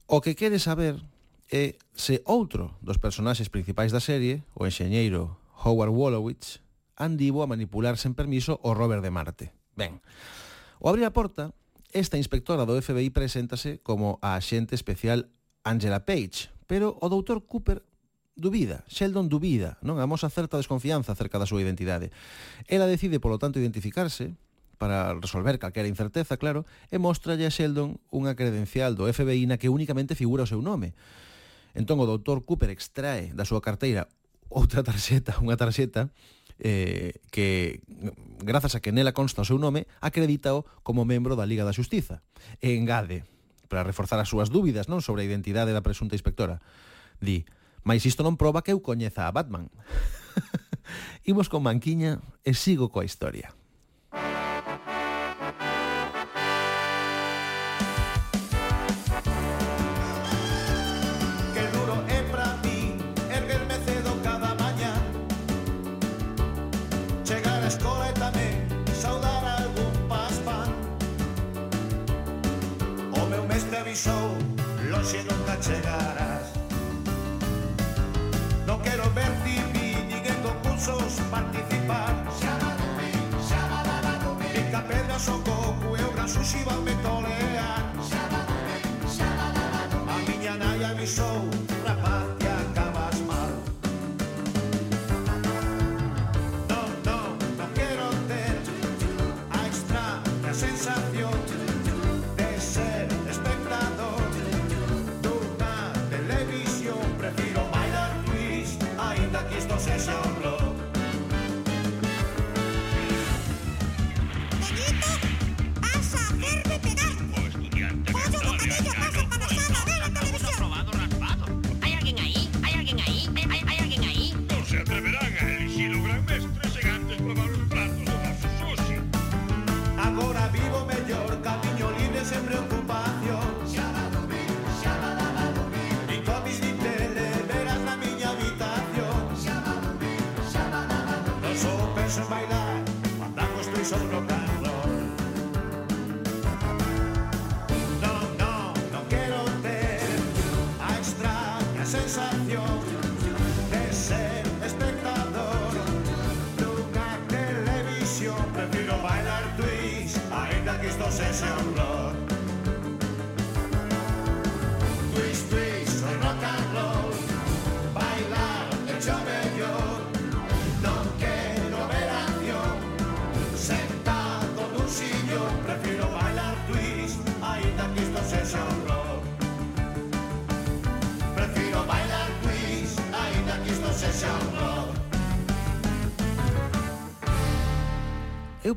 O 0.07 0.23
que 0.23 0.39
quere 0.39 0.63
saber 0.63 1.03
é 1.51 1.77
se 1.93 2.23
outro 2.25 2.79
dos 2.81 3.03
personaxes 3.03 3.51
principais 3.51 3.91
da 3.91 4.01
serie, 4.01 4.47
o 4.55 4.65
enxeñeiro 4.65 5.37
Howard 5.67 5.93
Wolowitz, 5.93 6.63
andivo 6.97 7.43
a 7.43 7.51
manipular 7.51 7.99
sen 7.99 8.15
permiso 8.15 8.63
o 8.63 8.73
Robert 8.73 9.03
de 9.03 9.11
Marte. 9.11 9.47
Ben, 9.75 9.99
o 10.79 10.89
abrir 10.89 11.05
a 11.05 11.13
porta, 11.13 11.51
esta 11.91 12.19
inspectora 12.19 12.67
do 12.67 12.79
FBI 12.79 13.11
preséntase 13.11 13.83
como 13.83 14.23
a 14.23 14.39
axente 14.39 14.79
especial 14.79 15.27
Angela 15.67 16.07
Page, 16.07 16.55
pero 16.71 16.95
o 17.03 17.07
doutor 17.11 17.43
Cooper 17.47 17.83
Dubida, 18.35 18.83
Sheldon 18.91 19.31
dubida, 19.31 19.79
non 19.79 20.03
amosa 20.03 20.27
certa 20.27 20.59
desconfianza 20.59 21.15
acerca 21.15 21.39
da 21.39 21.47
súa 21.47 21.63
identidade. 21.63 22.11
Ela 22.67 22.91
decide, 22.91 23.23
polo 23.23 23.39
tanto, 23.39 23.63
identificarse 23.63 24.35
para 24.75 25.15
resolver 25.15 25.55
calquera 25.63 25.87
incerteza, 25.87 26.35
claro, 26.35 26.67
e 26.91 26.99
mostralle 26.99 27.47
a 27.47 27.55
Sheldon 27.55 28.03
unha 28.11 28.35
credencial 28.35 28.99
do 28.99 29.07
FBI 29.07 29.47
na 29.47 29.55
que 29.55 29.71
únicamente 29.71 30.19
figura 30.19 30.43
o 30.43 30.51
seu 30.51 30.59
nome. 30.59 30.99
Entón 31.79 32.03
o 32.03 32.11
doutor 32.11 32.43
Cooper 32.43 32.75
extrae 32.75 33.31
da 33.31 33.47
súa 33.47 33.63
carteira 33.63 34.11
outra 34.51 34.83
tarxeta, 34.83 35.39
unha 35.39 35.55
tarxeta, 35.55 36.11
eh, 36.59 37.23
que 37.31 37.83
grazas 38.43 38.75
a 38.75 38.83
que 38.83 38.91
nela 38.91 39.15
consta 39.15 39.43
o 39.43 39.49
seu 39.49 39.63
nome, 39.63 39.87
acredítao 40.03 40.67
como 40.87 41.07
membro 41.07 41.39
da 41.39 41.47
Liga 41.47 41.63
da 41.63 41.75
Xustiza. 41.75 42.23
E 42.59 42.75
engade, 42.75 43.23
para 43.71 43.87
reforzar 43.87 44.19
as 44.19 44.31
súas 44.31 44.51
dúbidas 44.51 44.87
non 44.91 45.03
sobre 45.03 45.23
a 45.23 45.29
identidade 45.31 45.75
da 45.75 45.87
presunta 45.87 46.19
inspectora, 46.19 46.63
di, 47.19 47.47
Mais 47.85 48.03
isto 48.09 48.25
non 48.25 48.41
proba 48.41 48.65
que 48.65 48.73
eu 48.73 48.81
coñeza 48.81 49.29
a 49.29 49.33
Batman. 49.33 49.69
Imos 51.31 51.53
con 51.53 51.63
Manquiña 51.63 52.25
e 52.43 52.57
sigo 52.57 52.89
coa 52.89 53.05
historia. 53.05 53.53
chegar. 75.65 76.14
arriva 86.65 86.73
a 86.73 86.81
Mentone 86.81 87.54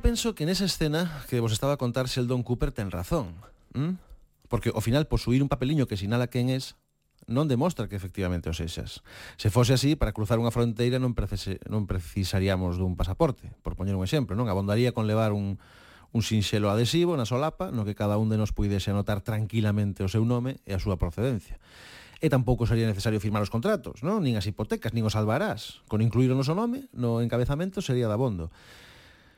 penso 0.08 0.32
que 0.36 0.48
nesa 0.48 0.64
escena 0.64 1.12
que 1.28 1.44
vos 1.44 1.52
estaba 1.52 1.76
a 1.76 1.82
contar 1.84 2.08
Sheldon 2.08 2.40
Cooper 2.40 2.72
ten 2.72 2.96
razón. 2.96 3.36
¿Mm? 3.76 4.00
Porque 4.48 4.72
ao 4.72 4.80
final 4.80 5.04
posuir 5.12 5.44
un 5.44 5.52
papeliño 5.52 5.84
que 5.84 6.00
sinala 6.00 6.32
quen 6.32 6.48
es 6.48 6.80
non 7.28 7.52
demostra 7.52 7.92
que 7.92 8.00
efectivamente 8.00 8.48
o 8.48 8.56
sexas. 8.56 9.04
Se 9.36 9.52
fose 9.52 9.76
así, 9.76 10.00
para 10.00 10.16
cruzar 10.16 10.40
unha 10.40 10.48
fronteira 10.48 10.96
non, 10.96 11.12
precise, 11.12 11.60
non 11.68 11.92
precisaríamos 11.92 12.80
dun 12.80 12.96
pasaporte, 12.96 13.52
por 13.68 13.76
poñer 13.76 14.00
un 14.00 14.08
exemplo, 14.08 14.32
non? 14.32 14.48
Abondaría 14.48 14.96
con 14.96 15.12
levar 15.12 15.36
un, 15.36 15.60
un 16.16 16.22
sinxelo 16.24 16.72
adhesivo 16.72 17.20
na 17.20 17.28
solapa 17.28 17.76
no 17.76 17.84
que 17.84 17.92
cada 17.92 18.16
un 18.16 18.32
de 18.32 18.40
nos 18.40 18.56
puidese 18.56 18.96
anotar 18.96 19.20
tranquilamente 19.20 20.08
o 20.08 20.10
seu 20.10 20.24
nome 20.24 20.64
e 20.64 20.72
a 20.72 20.80
súa 20.80 20.96
procedencia. 20.96 21.60
E 22.24 22.32
tampouco 22.32 22.64
sería 22.64 22.88
necesario 22.88 23.20
firmar 23.20 23.44
os 23.44 23.52
contratos, 23.52 24.08
non? 24.08 24.24
nin 24.24 24.40
as 24.40 24.48
hipotecas, 24.48 24.96
nin 24.96 25.04
os 25.04 25.20
albarás. 25.20 25.84
Con 25.92 26.00
incluir 26.00 26.32
o 26.32 26.40
noso 26.40 26.56
nome 26.56 26.88
no 26.96 27.20
encabezamento 27.20 27.84
sería 27.84 28.08
dabondo. 28.08 28.56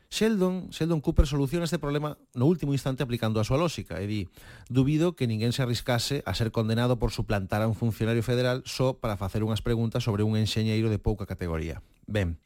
Sheldon, 0.10 0.70
Sheldon 0.70 1.02
Cooper 1.02 1.28
soluciona 1.28 1.66
este 1.66 1.78
problema 1.78 2.18
no 2.34 2.46
último 2.46 2.74
instante 2.74 3.04
aplicando 3.04 3.40
a 3.40 3.46
súa 3.46 3.62
lógica, 3.62 4.02
e 4.02 4.10
di, 4.10 4.22
dubido 4.66 5.14
que 5.14 5.30
ninguén 5.30 5.54
se 5.54 5.62
arriscase 5.62 6.26
a 6.26 6.34
ser 6.34 6.50
condenado 6.50 6.98
por 6.98 7.14
suplantar 7.14 7.62
a 7.62 7.70
un 7.70 7.78
funcionario 7.78 8.26
federal 8.26 8.66
só 8.66 8.98
para 8.98 9.22
facer 9.22 9.46
unhas 9.46 9.62
preguntas 9.62 10.02
sobre 10.02 10.26
un 10.26 10.34
enxeñeiro 10.34 10.90
de 10.90 10.98
pouca 10.98 11.30
categoría. 11.30 11.86
Ben, 12.10 12.42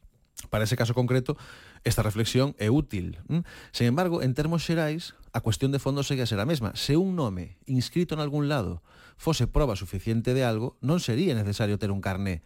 para 0.52 0.68
ese 0.68 0.76
caso 0.76 0.92
concreto, 0.92 1.40
esta 1.88 2.04
reflexión 2.04 2.52
é 2.60 2.68
útil. 2.68 3.16
Hm? 3.32 3.48
Sen 3.72 3.88
embargo, 3.88 4.20
en 4.20 4.36
termos 4.36 4.60
xerais, 4.64 5.16
a 5.32 5.40
cuestión 5.40 5.72
de 5.72 5.80
fondo 5.80 6.04
segue 6.04 6.20
a 6.20 6.28
ser 6.28 6.40
a 6.40 6.48
mesma. 6.48 6.76
Se 6.76 7.00
un 7.00 7.16
nome 7.16 7.56
inscrito 7.64 8.14
en 8.14 8.20
algún 8.20 8.48
lado 8.48 8.84
fose 9.16 9.46
proba 9.46 9.76
suficiente 9.76 10.36
de 10.36 10.44
algo, 10.44 10.76
non 10.84 11.00
sería 11.00 11.32
necesario 11.32 11.80
ter 11.80 11.88
un 11.88 12.04
carné. 12.04 12.44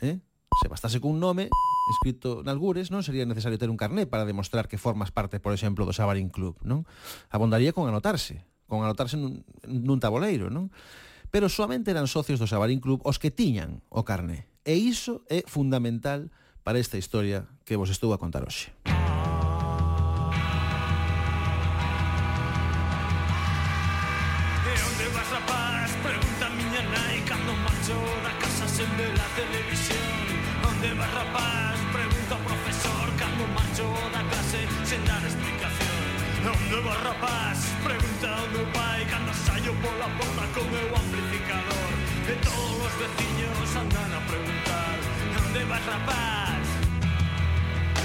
Eh? 0.00 0.24
Se 0.62 0.72
bastase 0.72 1.04
cun 1.04 1.20
nome, 1.20 1.52
escrito 1.88 2.40
nalgures, 2.44 2.88
non 2.88 3.04
sería 3.04 3.28
necesario 3.28 3.60
ter 3.60 3.68
un 3.68 3.76
carné 3.76 4.08
para 4.08 4.24
demostrar 4.24 4.68
que 4.68 4.80
formas 4.80 5.12
parte, 5.12 5.40
por 5.40 5.52
exemplo, 5.52 5.84
do 5.84 5.92
Sabarín 5.92 6.32
Club, 6.32 6.56
non? 6.64 6.88
Abondaría 7.28 7.76
con 7.76 7.88
anotarse, 7.90 8.44
con 8.64 8.84
anotarse 8.84 9.20
nun, 9.20 9.44
nun 9.68 10.00
taboleiro, 10.00 10.48
non? 10.48 10.72
Pero 11.28 11.50
solamente 11.50 11.90
eran 11.90 12.06
socios 12.06 12.38
do 12.40 12.48
Sabarín 12.48 12.80
Club 12.80 13.02
os 13.04 13.20
que 13.20 13.34
tiñan 13.34 13.84
o 13.90 14.06
carné. 14.06 14.48
E 14.64 14.78
iso 14.78 15.26
é 15.28 15.44
fundamental 15.44 16.32
para 16.64 16.80
esta 16.80 16.96
historia 16.96 17.44
que 17.68 17.76
vos 17.76 17.92
estou 17.92 18.16
a 18.16 18.20
contar 18.20 18.44
hoxe. 18.44 18.72
o 36.94 36.98
rapaz. 37.08 37.58
Pregunta 37.82 38.28
ao 38.28 38.46
meu 38.54 38.66
pai 38.72 39.04
cando 39.10 39.32
saio 39.34 39.74
pola 39.82 40.08
porta 40.18 40.44
con 40.54 40.66
meu 40.70 40.88
amplificador. 41.02 41.90
E 42.30 42.34
todos 42.46 42.78
os 42.86 42.94
veciños 43.02 43.68
andan 43.76 44.10
a 44.18 44.20
preguntar 44.30 44.96
Onde 45.54 45.64
vas 45.70 45.84
rapaz? 45.86 46.66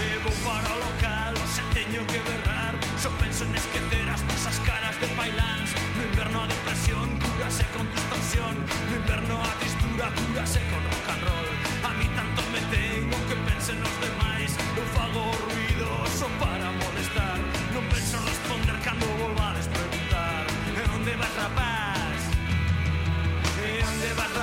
E 0.04 0.18
vou 0.24 0.36
para 0.46 0.70
o 0.76 0.80
local, 0.86 1.34
se 1.54 1.62
teño 1.74 2.06
que 2.06 2.20
berrar. 2.30 2.74
Só 2.98 3.10
penso 3.22 3.44
en 3.44 3.56
esquecer 3.56 4.06
as 4.10 4.22
pasas 4.30 4.58
caras 4.68 4.96
de 5.02 5.08
bailans. 5.16 5.70
No 5.96 6.04
inverno 6.10 6.44
a 6.44 6.48
depresión, 6.48 7.08
curase 7.24 7.66
con 7.74 7.86
distorsión. 7.96 8.56
No 8.90 8.96
inverno 9.02 9.36
a 9.42 9.52
tristura, 9.60 10.06
curase 10.18 10.62
con 10.70 10.82
rock 10.90 11.08
and 11.14 11.24
roll. 11.28 11.50
A 11.90 11.92
mí 11.98 12.08
tanto 12.20 12.42
me 12.54 12.62
tengo 12.76 13.18
que 13.28 13.36
pensen 13.48 13.80
os 13.90 13.96
demais. 14.06 14.52
Eu 14.80 14.86
fago 14.96 15.24
ruido, 15.48 15.88
só 16.20 16.28
para 16.42 16.59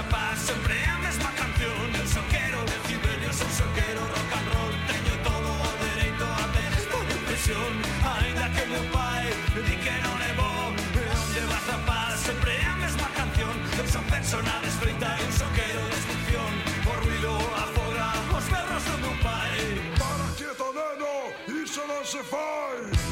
rapaz 0.06 0.38
Sempre 0.38 0.74
é 0.74 0.88
a 0.88 0.98
mesma 0.98 1.30
canción 1.32 1.76
Eu 1.98 2.06
só 2.06 2.22
quero 2.30 2.58
decibelios, 2.64 3.40
eu 3.40 3.50
só 3.50 3.64
quero 3.74 4.00
rock 4.00 4.32
and 4.38 4.48
roll 4.54 4.72
Teño 4.86 5.16
todo 5.22 5.48
o 5.50 5.84
dereito 5.84 6.24
a 6.24 6.48
ter 6.54 6.70
esta 6.78 6.98
depresión. 7.12 7.72
Ainda 8.14 8.48
que 8.50 8.66
meu 8.66 8.84
pai 8.92 9.24
di 9.66 9.76
que 9.76 9.96
non 10.04 10.18
é 10.22 10.32
bom 10.34 10.74
E 10.94 11.04
onde 11.22 11.40
vas 11.50 11.66
rapaz, 11.66 12.20
sempre 12.20 12.52
é 12.54 12.66
a 12.66 12.76
mesma 12.76 13.08
canción. 13.18 13.54
Eu 13.78 13.86
só 13.86 14.00
penso 14.10 14.36
na 14.42 14.56
desfeita, 14.60 15.08
eu 15.24 15.32
só 15.32 15.46
quero 15.58 15.82
destrucción 15.94 16.50
O 16.86 16.92
ruido 17.02 17.34
afora 17.64 18.06
os 18.36 18.46
berros 18.52 18.84
do 18.84 18.96
meu 19.04 19.16
pai 19.22 19.58
Para 19.98 20.26
quieto 20.38 20.66
neno, 20.78 21.14
iso 21.62 21.82
non 21.86 22.04
se 22.04 22.22
fai 22.22 23.05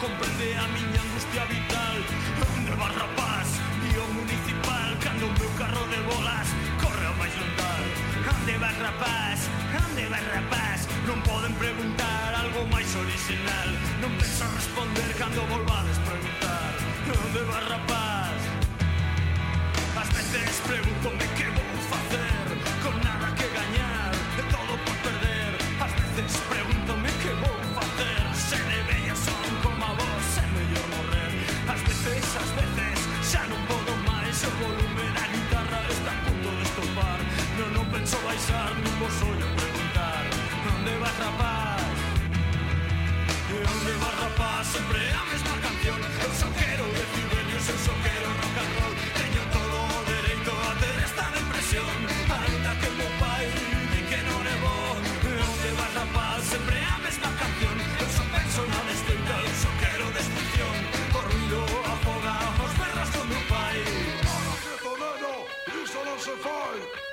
comprende 0.00 0.56
a 0.56 0.66
miña 0.68 1.00
angustia 1.00 1.44
vital. 1.46 1.98
Onde 2.56 2.74
vas 2.74 2.94
rapaz, 2.94 3.48
guío 3.80 4.04
municipal 4.12 4.88
Cando 5.02 5.26
o 5.26 5.32
meu 5.38 5.50
carro 5.56 5.84
de 5.88 6.00
bolas 6.10 6.48
corre 6.80 7.06
ao 7.06 7.14
máis 7.14 7.34
lontal 7.40 7.84
Onde 8.34 8.58
vas 8.58 8.76
rapaz, 8.78 9.38
onde 9.72 10.04
vas 10.12 10.26
rapaz? 10.36 10.78
Non 11.08 11.18
poden 11.24 11.54
preguntar 11.56 12.28
algo 12.36 12.68
máis 12.68 12.90
original 12.94 13.68
Non 14.02 14.12
penso 14.20 14.44
responder 14.52 15.08
cando 15.16 15.40
volvades 15.48 15.98
preguntar. 16.04 16.72
Onde 17.08 17.42
vas 17.48 17.64
rapaz? 17.72 18.40
As 19.96 20.08
veces 20.12 20.60
pregunto 20.68 21.08
paisar, 38.36 38.74
vos 39.00 39.12
suelo 39.18 39.46
preguntar, 39.56 40.22
¿dónde 40.66 40.92
vas 40.98 41.16
rapaz? 41.24 41.80
¿De 43.48 43.58
dónde 43.64 43.92
vas 44.02 44.14
rapaz? 44.24 44.66
Siempre 44.72 44.98
la 45.16 45.24
misma 45.32 45.56
canción, 45.66 45.98
el 46.24 46.32
soquero 46.44 46.84
de 46.96 47.02
Ciberio 47.12 47.56
es 47.56 47.68
el 47.74 47.80
soquero 47.88 48.28
rock 48.40 48.56
and 48.62 48.72
roll. 48.76 48.94
Tengo 49.20 49.42
todo 49.56 49.78
derecho 50.12 50.52
a 50.68 50.72
tener 50.82 51.00
esta 51.08 51.26
depresión, 51.38 51.96
ainda 52.44 52.70
que 52.80 52.88
meu 52.98 53.12
pai 53.22 53.44
di 53.92 54.00
que 54.10 54.20
non 54.28 54.42
é 54.52 54.56
¿De 55.24 55.32
dónde 55.40 55.68
vas 55.80 55.92
rapaz? 55.96 56.38
Siempre 56.52 56.76
la 56.76 56.98
misma 57.06 57.30
canción, 57.40 57.74
eu 58.02 58.08
sou 58.16 58.26
persona 58.36 58.78
distinta, 58.92 59.32
eu 59.48 59.54
soquero 59.64 60.06
de 60.12 60.20
extinción. 60.24 60.74
Corrido 61.14 61.60
a 61.92 61.94
foga, 62.04 62.36
os 62.64 62.72
con 63.16 63.24
meu 63.32 63.42
pai. 63.48 63.76
Para 64.28 64.54
que 64.60 64.72
Toledo, 64.84 65.32
iso 65.80 66.00
non 66.04 66.18
se 66.20 66.34
fai. 66.44 67.05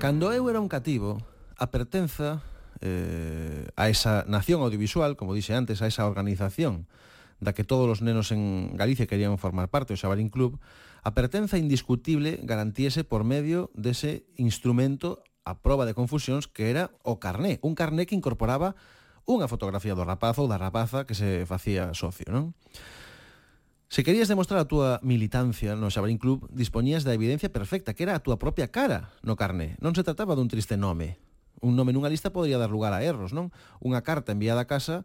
Cando 0.00 0.32
eu 0.32 0.48
era 0.48 0.64
un 0.64 0.72
cativo, 0.72 1.20
a 1.60 1.68
pertenza 1.68 2.40
eh, 2.80 3.68
a 3.76 3.92
esa 3.92 4.24
nación 4.24 4.64
audiovisual, 4.64 5.12
como 5.12 5.36
dixe 5.36 5.52
antes, 5.52 5.84
a 5.84 5.92
esa 5.92 6.08
organización 6.08 6.88
da 7.36 7.52
que 7.52 7.68
todos 7.68 7.84
os 7.84 8.00
nenos 8.00 8.32
en 8.32 8.72
Galicia 8.80 9.04
querían 9.04 9.36
formar 9.36 9.68
parte, 9.68 9.92
o 9.92 10.00
Xabarín 10.00 10.32
Club, 10.32 10.56
a 11.04 11.12
pertenza 11.12 11.60
indiscutible 11.60 12.40
garantíese 12.40 13.04
por 13.04 13.28
medio 13.28 13.68
dese 13.76 14.24
instrumento 14.40 15.20
a 15.44 15.60
proba 15.60 15.84
de 15.84 15.92
confusións 15.92 16.48
que 16.48 16.72
era 16.72 16.96
o 17.04 17.20
carné, 17.20 17.60
un 17.60 17.76
carné 17.76 18.08
que 18.08 18.16
incorporaba 18.16 18.80
unha 19.28 19.52
fotografía 19.52 19.92
do 19.92 20.08
rapaz 20.08 20.40
ou 20.40 20.48
da 20.48 20.56
rapaza 20.56 21.04
que 21.04 21.12
se 21.12 21.44
facía 21.44 21.92
socio, 21.92 22.24
non? 22.32 22.56
Se 23.90 24.04
querías 24.04 24.30
demostrar 24.30 24.62
a 24.62 24.70
túa 24.70 25.02
militancia 25.02 25.74
no 25.74 25.90
Xabarín 25.90 26.22
Club, 26.22 26.46
dispoñías 26.54 27.02
da 27.02 27.10
evidencia 27.10 27.50
perfecta, 27.50 27.90
que 27.90 28.06
era 28.06 28.14
a 28.14 28.22
túa 28.22 28.38
propia 28.38 28.70
cara 28.70 29.10
no 29.26 29.34
carné. 29.34 29.74
Non 29.82 29.98
se 29.98 30.06
trataba 30.06 30.38
dun 30.38 30.46
triste 30.46 30.78
nome. 30.78 31.18
Un 31.58 31.74
nome 31.74 31.90
nunha 31.90 32.06
lista 32.06 32.30
podría 32.30 32.54
dar 32.54 32.70
lugar 32.70 32.94
a 32.94 33.02
erros, 33.02 33.34
non? 33.34 33.50
Unha 33.82 34.06
carta 34.06 34.30
enviada 34.30 34.62
a 34.62 34.70
casa 34.70 35.02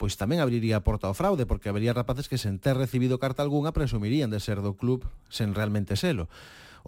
pois 0.00 0.16
tamén 0.16 0.40
abriría 0.40 0.80
a 0.80 0.82
porta 0.82 1.12
ao 1.12 1.14
fraude, 1.14 1.44
porque 1.44 1.68
habería 1.68 1.92
rapaces 1.92 2.24
que 2.24 2.40
sen 2.40 2.56
ter 2.56 2.72
recibido 2.72 3.20
carta 3.20 3.44
algunha 3.44 3.76
presumirían 3.76 4.32
de 4.32 4.40
ser 4.40 4.64
do 4.64 4.80
club 4.80 5.04
sen 5.28 5.52
realmente 5.52 5.92
selo. 6.00 6.32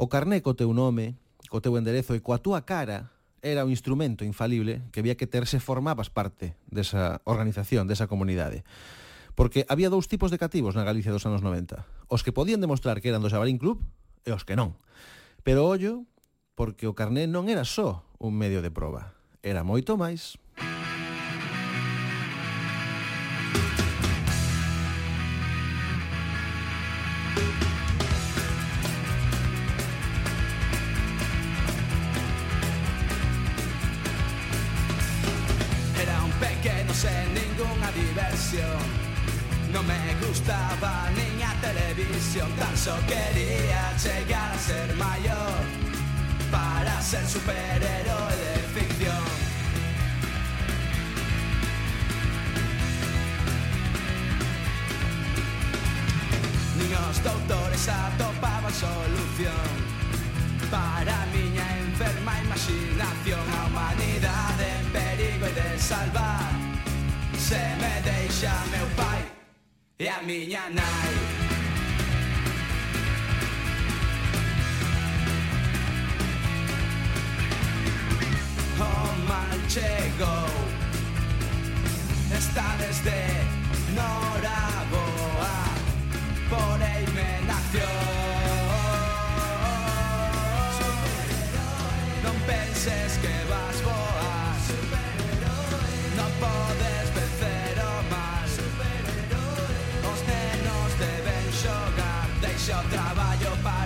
O 0.01 0.09
carné 0.09 0.41
co 0.41 0.57
teu 0.57 0.73
nome, 0.73 1.21
co 1.53 1.61
teu 1.61 1.77
enderezo 1.77 2.17
e 2.17 2.25
coa 2.25 2.41
túa 2.41 2.65
cara 2.65 3.13
era 3.45 3.69
un 3.69 3.71
instrumento 3.71 4.25
infalible 4.25 4.81
que 4.97 5.05
había 5.05 5.21
que 5.21 5.29
ter 5.29 5.45
se 5.45 5.61
formabas 5.61 6.09
parte 6.09 6.57
desa 6.73 7.21
organización, 7.29 7.85
desa 7.85 8.09
comunidade. 8.09 8.65
Porque 9.35 9.67
había 9.67 9.91
dous 9.91 10.07
tipos 10.07 10.31
de 10.31 10.39
cativos 10.39 10.79
na 10.79 10.87
Galicia 10.87 11.11
dos 11.11 11.27
anos 11.27 11.43
90. 11.43 11.83
Os 12.07 12.23
que 12.23 12.31
podían 12.35 12.63
demostrar 12.63 13.03
que 13.03 13.11
eran 13.11 13.23
do 13.23 13.31
Xabarín 13.31 13.59
Club 13.59 13.83
e 14.23 14.31
os 14.31 14.47
que 14.47 14.55
non. 14.55 14.79
Pero 15.43 15.67
ollo, 15.67 16.07
porque 16.55 16.87
o 16.87 16.95
carné 16.95 17.27
non 17.27 17.51
era 17.51 17.67
só 17.67 18.07
un 18.23 18.39
medio 18.39 18.63
de 18.63 18.71
proba. 18.71 19.19
Era 19.43 19.67
moito 19.67 19.99
máis. 19.99 20.39
canción 42.35 42.57
tan 42.57 42.77
solo 42.77 43.07
quería 43.07 43.97
llegar 43.97 44.53
a 44.53 44.59
ser 44.59 44.93
mayor 44.97 45.53
para 46.51 47.01
ser 47.01 47.25
superhéroe 47.29 48.35
de 48.43 48.59
ficción. 48.75 49.25
Niños 56.77 57.23
doutores 57.23 57.89
atopaban 57.89 58.73
solución 58.73 59.71
para 60.73 61.23
a 61.23 61.27
miña 61.27 61.79
enferma 61.79 62.41
imaginación 62.41 63.47
a 63.59 63.67
humanidade 63.67 64.67
en 64.81 64.87
perigo 64.91 65.47
e 65.47 65.53
de 65.53 65.79
salvar 65.79 66.51
se 67.39 67.63
me 67.81 67.95
deixa 68.03 68.53
meu 68.73 68.87
pai 68.97 69.23
e 70.01 70.09
a 70.09 70.21
miña 70.23 70.69
nai. 70.71 71.54
o 78.81 78.83
manchego 79.29 80.37
Está 82.37 82.77
desde 82.79 83.19
Noraboa. 83.95 85.57
Por 86.51 86.83
eime 86.83 87.41
nació 87.47 87.89
Non 92.25 92.37
penses 92.47 93.19
que 93.23 93.35
vas 93.51 93.79
voar 93.87 94.59
Non 96.19 96.31
podes 96.43 97.07
vencer 97.17 97.77
o 97.79 97.95
mal. 98.11 98.51
Os 100.11 100.21
nenos 100.29 100.91
deben 100.99 101.47
xogar. 101.63 102.27
Deixa 102.41 102.75
o 102.81 102.85
traballo 102.91 103.53
para 103.63 103.84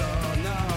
so 0.00 0.34
no. 0.42 0.69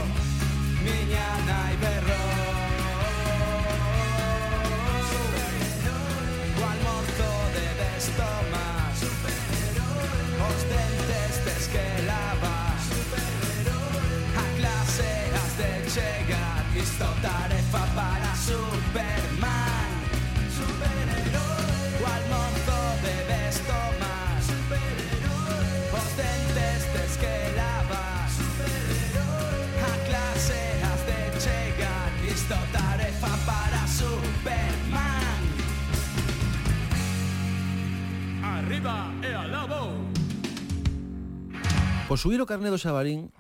Posuir 42.14 42.38
o 42.42 42.46
carné 42.46 42.70
do 42.70 42.78
Xabarín, 42.78 43.34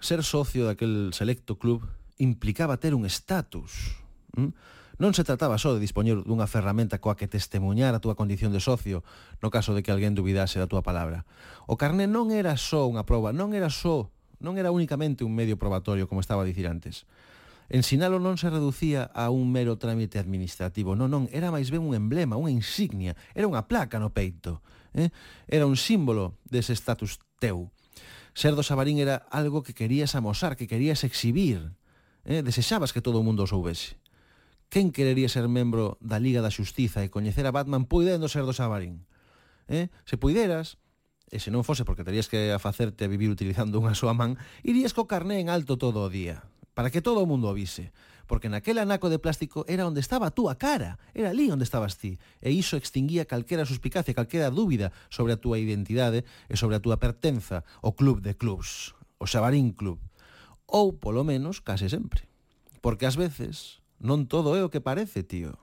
ser 0.00 0.24
socio 0.24 0.64
daquel 0.64 1.12
selecto 1.12 1.60
club, 1.60 1.84
implicaba 2.16 2.80
ter 2.80 2.96
un 2.96 3.04
estatus. 3.04 4.00
¿Mm? 4.32 4.48
Non 4.96 5.12
se 5.12 5.28
trataba 5.28 5.60
só 5.60 5.76
de 5.76 5.84
dispoñer 5.84 6.16
dunha 6.24 6.48
ferramenta 6.48 7.04
coa 7.04 7.20
que 7.20 7.28
testemunhar 7.28 7.92
a 7.92 8.00
túa 8.00 8.16
condición 8.16 8.48
de 8.48 8.64
socio 8.64 9.04
no 9.44 9.52
caso 9.52 9.76
de 9.76 9.84
que 9.84 9.92
alguén 9.92 10.16
dubidase 10.16 10.56
da 10.56 10.64
túa 10.64 10.80
palabra. 10.80 11.28
O 11.68 11.76
carné 11.76 12.08
non 12.08 12.32
era 12.32 12.56
só 12.56 12.88
unha 12.88 13.04
proba, 13.04 13.36
non 13.36 13.52
era 13.52 13.68
só, 13.68 14.08
non 14.40 14.56
era 14.56 14.72
únicamente 14.72 15.20
un 15.20 15.36
medio 15.36 15.60
probatorio, 15.60 16.08
como 16.08 16.24
estaba 16.24 16.48
a 16.48 16.48
dicir 16.48 16.64
antes. 16.64 17.04
Ensinalo 17.68 18.16
non 18.16 18.40
se 18.40 18.48
reducía 18.48 19.04
a 19.12 19.28
un 19.28 19.52
mero 19.52 19.76
trámite 19.76 20.16
administrativo, 20.16 20.96
non, 20.96 21.12
non, 21.12 21.28
era 21.28 21.52
máis 21.52 21.68
ben 21.68 21.84
un 21.84 21.92
emblema, 21.92 22.40
unha 22.40 22.48
insignia, 22.48 23.20
era 23.36 23.44
unha 23.44 23.68
placa 23.68 24.00
no 24.00 24.16
peito, 24.16 24.64
eh? 24.96 25.12
era 25.44 25.68
un 25.68 25.76
símbolo 25.76 26.40
dese 26.48 26.72
status 26.72 27.20
teu 27.36 27.73
ser 28.34 28.58
do 28.58 28.66
Sabarín 28.66 28.98
era 28.98 29.24
algo 29.30 29.62
que 29.62 29.72
querías 29.72 30.18
amosar, 30.18 30.58
que 30.58 30.66
querías 30.66 31.06
exhibir. 31.06 31.72
Eh? 32.26 32.42
Desexabas 32.42 32.92
que 32.92 33.00
todo 33.00 33.22
o 33.22 33.26
mundo 33.26 33.46
o 33.46 33.50
soubese. 33.50 33.96
Quen 34.68 34.90
querería 34.90 35.30
ser 35.30 35.46
membro 35.46 35.96
da 36.02 36.18
Liga 36.18 36.42
da 36.42 36.50
Xustiza 36.50 37.06
e 37.06 37.12
coñecer 37.14 37.46
a 37.46 37.54
Batman 37.54 37.86
puidendo 37.86 38.26
ser 38.26 38.42
do 38.42 38.50
Sabarín? 38.50 39.06
Eh? 39.70 39.88
Se 40.02 40.18
puideras, 40.18 40.82
e 41.30 41.38
se 41.38 41.54
non 41.54 41.62
fose 41.62 41.86
porque 41.86 42.02
terías 42.02 42.26
que 42.26 42.50
afacerte 42.50 43.06
a 43.06 43.10
vivir 43.10 43.30
utilizando 43.30 43.78
unha 43.78 43.94
súa 43.94 44.12
man, 44.12 44.34
irías 44.66 44.90
co 44.90 45.06
carné 45.06 45.38
en 45.38 45.48
alto 45.48 45.78
todo 45.78 46.02
o 46.02 46.10
día, 46.10 46.42
para 46.74 46.90
que 46.90 47.00
todo 47.00 47.22
o 47.22 47.28
mundo 47.30 47.48
o 47.48 47.54
vise 47.54 47.94
porque 48.26 48.48
naquela 48.48 48.82
anaco 48.82 49.08
de 49.12 49.18
plástico 49.18 49.64
era 49.68 49.86
onde 49.86 50.00
estaba 50.00 50.28
a 50.28 50.34
túa 50.34 50.56
cara, 50.56 50.98
era 51.12 51.30
ali 51.30 51.50
onde 51.50 51.64
estabas 51.64 51.96
ti, 51.96 52.18
e 52.40 52.50
iso 52.50 52.76
extinguía 52.76 53.28
calquera 53.28 53.68
suspicacia, 53.68 54.16
calquera 54.16 54.50
dúbida 54.50 54.92
sobre 55.10 55.34
a 55.34 55.40
túa 55.40 55.60
identidade 55.60 56.24
e 56.48 56.54
sobre 56.56 56.76
a 56.76 56.82
túa 56.82 56.96
pertenza 56.96 57.62
ao 57.84 57.92
club 57.92 58.24
de 58.24 58.34
clubs, 58.34 58.96
o 59.18 59.26
Xabarín 59.28 59.72
Club, 59.72 60.00
ou 60.66 60.96
polo 60.96 61.24
menos 61.24 61.60
case 61.60 61.88
sempre, 61.88 62.24
porque 62.80 63.06
ás 63.06 63.16
veces 63.16 63.84
non 64.00 64.26
todo 64.28 64.56
é 64.56 64.62
o 64.64 64.72
que 64.72 64.84
parece, 64.84 65.24
tío. 65.24 65.56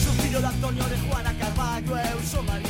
Son 0.00 0.14
fillo 0.20 0.40
de 0.40 0.48
Antonio 0.48 0.84
de 0.88 0.96
Juana 1.08 1.32
Carballo, 1.36 1.94
eu 1.96 2.20
son 2.24 2.44
María 2.44 2.69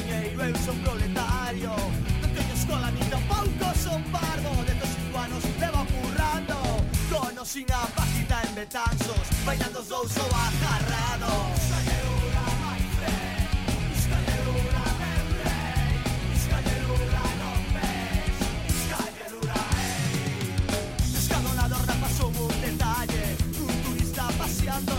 Escalonador 21.13 21.87
da 21.87 21.95
pasou 21.95 22.29
un 22.29 22.61
detalle 22.61 23.37
Un 23.59 23.83
turista 23.83 24.29
paseando 24.39 24.93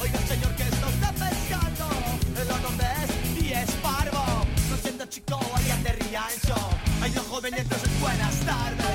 Oiga 0.00 0.18
señor 0.28 0.54
que 0.54 0.62
está 0.62 1.12
pescando 1.12 1.86
No 4.70 4.76
siendo 4.76 5.06
chico 5.06 5.40
alguien 5.56 5.82
de 5.82 5.92
Riancho 5.92 6.54
Hay 7.02 7.12
los 7.14 7.26
jóvenes 7.26 7.60
entonces 7.62 8.00
buenas 8.00 8.36
tardes 8.46 8.87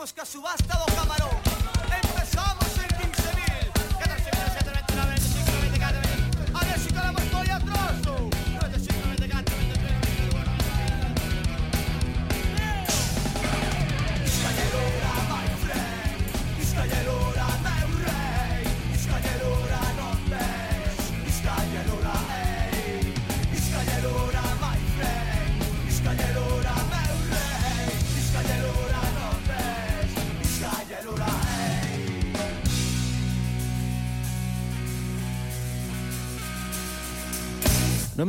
Dimos 0.00 0.14
que 0.14 0.24
subasta 0.24 0.78
do 0.78 0.86
camarón. 0.94 1.36
Empezamos. 2.02 2.69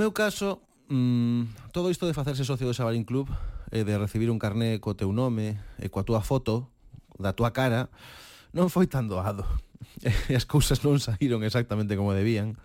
meu 0.02 0.10
caso, 0.10 0.66
mm, 0.90 1.70
todo 1.70 1.94
isto 1.94 2.10
de 2.10 2.18
facerse 2.18 2.42
socio 2.42 2.66
do 2.66 2.74
Xabarín 2.74 3.06
Club 3.06 3.30
e 3.70 3.86
de 3.86 3.94
recibir 4.02 4.34
un 4.34 4.42
carné 4.42 4.82
co 4.82 4.98
teu 4.98 5.14
nome 5.14 5.62
e 5.78 5.94
coa 5.94 6.02
túa 6.02 6.26
foto, 6.26 6.74
da 7.22 7.38
túa 7.38 7.54
cara, 7.54 7.94
non 8.50 8.74
foi 8.74 8.90
tan 8.90 9.06
doado. 9.06 9.46
E 10.02 10.34
as 10.34 10.50
cousas 10.50 10.82
non 10.82 10.98
saíron 10.98 11.46
exactamente 11.46 11.94
como 11.94 12.18
debían, 12.18 12.58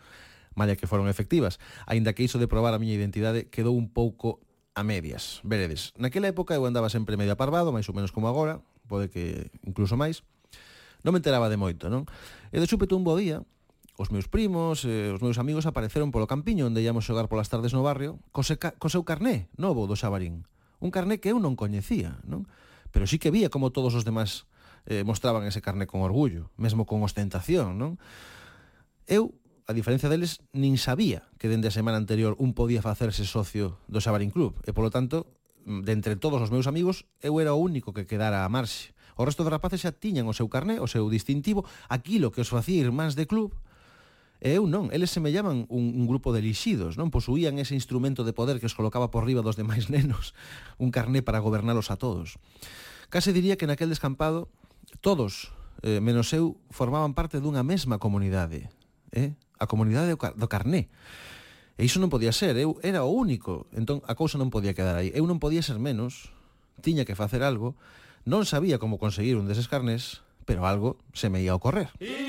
malla 0.56 0.80
que 0.80 0.88
foron 0.88 1.12
efectivas, 1.12 1.60
aínda 1.84 2.16
que 2.16 2.24
iso 2.24 2.40
de 2.40 2.48
probar 2.48 2.72
a 2.72 2.80
miña 2.80 2.96
identidade 2.96 3.52
quedou 3.52 3.76
un 3.76 3.92
pouco 3.92 4.40
a 4.72 4.80
medias. 4.80 5.44
Veredes, 5.44 5.92
naquela 6.00 6.32
época 6.32 6.56
eu 6.56 6.64
andaba 6.64 6.88
sempre 6.88 7.20
medio 7.20 7.36
aparvado, 7.36 7.68
máis 7.68 7.84
ou 7.84 7.92
menos 7.92 8.16
como 8.16 8.32
agora, 8.32 8.64
pode 8.88 9.12
que 9.12 9.52
incluso 9.68 9.92
máis, 10.00 10.24
non 11.04 11.12
me 11.12 11.20
enteraba 11.20 11.52
de 11.52 11.60
moito, 11.60 11.92
non? 11.92 12.08
E 12.48 12.56
de 12.56 12.64
súpeto 12.64 12.96
un 12.96 13.04
bo 13.04 13.12
día, 13.12 13.44
Os 13.96 14.12
meus 14.12 14.28
primos, 14.28 14.84
eh, 14.84 15.08
os 15.08 15.24
meus 15.24 15.40
amigos 15.40 15.64
apareceron 15.64 16.12
polo 16.12 16.28
campiño 16.28 16.68
onde 16.68 16.84
íamos 16.84 17.08
xogar 17.08 17.32
polas 17.32 17.48
tardes 17.48 17.72
no 17.72 17.80
barrio 17.80 18.20
cose 18.28 18.60
ca 18.60 18.76
co 18.76 18.92
seu 18.92 19.08
carné 19.08 19.48
novo 19.56 19.88
do 19.88 19.96
Xabarín. 19.96 20.44
Un 20.84 20.92
carné 20.92 21.16
que 21.16 21.32
eu 21.32 21.40
non 21.40 21.56
coñecía, 21.56 22.20
non? 22.28 22.44
Pero 22.92 23.08
sí 23.08 23.16
que 23.16 23.32
vía 23.32 23.48
como 23.48 23.72
todos 23.72 23.96
os 23.96 24.04
demás 24.04 24.44
eh, 24.84 25.00
mostraban 25.00 25.48
ese 25.48 25.64
carné 25.64 25.88
con 25.88 26.04
orgullo, 26.04 26.52
mesmo 26.60 26.84
con 26.84 27.00
ostentación, 27.00 27.80
non? 27.80 27.96
Eu, 29.08 29.32
a 29.64 29.72
diferencia 29.72 30.12
deles, 30.12 30.44
nin 30.52 30.76
sabía 30.76 31.24
que 31.40 31.48
dende 31.48 31.72
a 31.72 31.74
semana 31.74 31.96
anterior 31.96 32.36
un 32.36 32.52
podía 32.52 32.84
facerse 32.84 33.24
socio 33.24 33.80
do 33.88 34.04
Xabarín 34.04 34.28
Club, 34.28 34.60
e 34.68 34.76
polo 34.76 34.92
tanto, 34.92 35.24
de 35.64 35.96
entre 35.96 36.20
todos 36.20 36.44
os 36.44 36.52
meus 36.52 36.68
amigos, 36.68 37.08
eu 37.24 37.40
era 37.40 37.56
o 37.56 37.64
único 37.64 37.96
que 37.96 38.04
quedara 38.04 38.44
a 38.44 38.52
marxe. 38.52 38.92
O 39.16 39.24
resto 39.24 39.40
dos 39.40 39.56
rapaces 39.56 39.80
xa 39.80 39.96
tiñan 39.96 40.28
o 40.28 40.36
seu 40.36 40.52
carné, 40.52 40.84
o 40.84 40.86
seu 40.86 41.08
distintivo, 41.08 41.64
aquilo 41.88 42.28
que 42.28 42.44
os 42.44 42.52
facía 42.52 42.84
irmáns 42.84 43.16
de 43.16 43.24
club, 43.24 43.56
E 44.40 44.52
eu 44.52 44.68
non, 44.68 44.92
eles 44.92 45.08
se 45.08 45.20
me 45.20 45.32
llaman 45.32 45.64
un, 45.72 45.96
un 45.96 46.04
grupo 46.04 46.32
de 46.36 46.44
elixidos, 46.44 47.00
non? 47.00 47.08
Posuían 47.08 47.56
ese 47.56 47.72
instrumento 47.72 48.20
de 48.20 48.36
poder 48.36 48.60
que 48.60 48.68
os 48.68 48.76
colocaba 48.76 49.08
por 49.08 49.24
riba 49.24 49.40
dos 49.40 49.56
demais 49.56 49.88
nenos, 49.94 50.36
un 50.76 50.92
carné 50.92 51.24
para 51.24 51.40
gobernalos 51.40 51.88
a 51.88 51.96
todos. 51.96 52.36
Case 53.08 53.32
diría 53.32 53.56
que 53.56 53.64
naquel 53.64 53.88
descampado 53.88 54.52
todos, 55.00 55.56
eh, 55.80 56.04
menos 56.04 56.32
eu, 56.36 56.60
formaban 56.68 57.16
parte 57.16 57.40
dunha 57.40 57.64
mesma 57.64 57.96
comunidade, 57.96 58.68
eh? 59.16 59.32
a 59.56 59.64
comunidade 59.64 60.12
do, 60.12 60.20
car 60.20 60.36
do 60.36 60.48
carné. 60.52 60.92
E 61.76 61.84
iso 61.84 62.00
non 62.00 62.12
podía 62.12 62.32
ser, 62.32 62.56
eu 62.56 62.80
era 62.80 63.04
o 63.04 63.12
único, 63.12 63.68
entón 63.72 64.00
a 64.08 64.16
cousa 64.16 64.40
non 64.40 64.48
podía 64.52 64.72
quedar 64.72 64.96
aí. 64.96 65.12
Eu 65.12 65.28
non 65.28 65.40
podía 65.40 65.60
ser 65.60 65.76
menos, 65.80 66.32
tiña 66.80 67.04
que 67.08 67.16
facer 67.16 67.44
algo, 67.44 67.76
non 68.24 68.48
sabía 68.48 68.80
como 68.80 68.96
conseguir 69.00 69.36
un 69.36 69.48
deses 69.48 69.68
carnés, 69.68 70.24
pero 70.48 70.64
algo 70.64 70.96
se 71.12 71.28
me 71.28 71.44
ia 71.44 71.52
a 71.52 71.58
ocorrer. 71.60 71.92
E... 72.00 72.25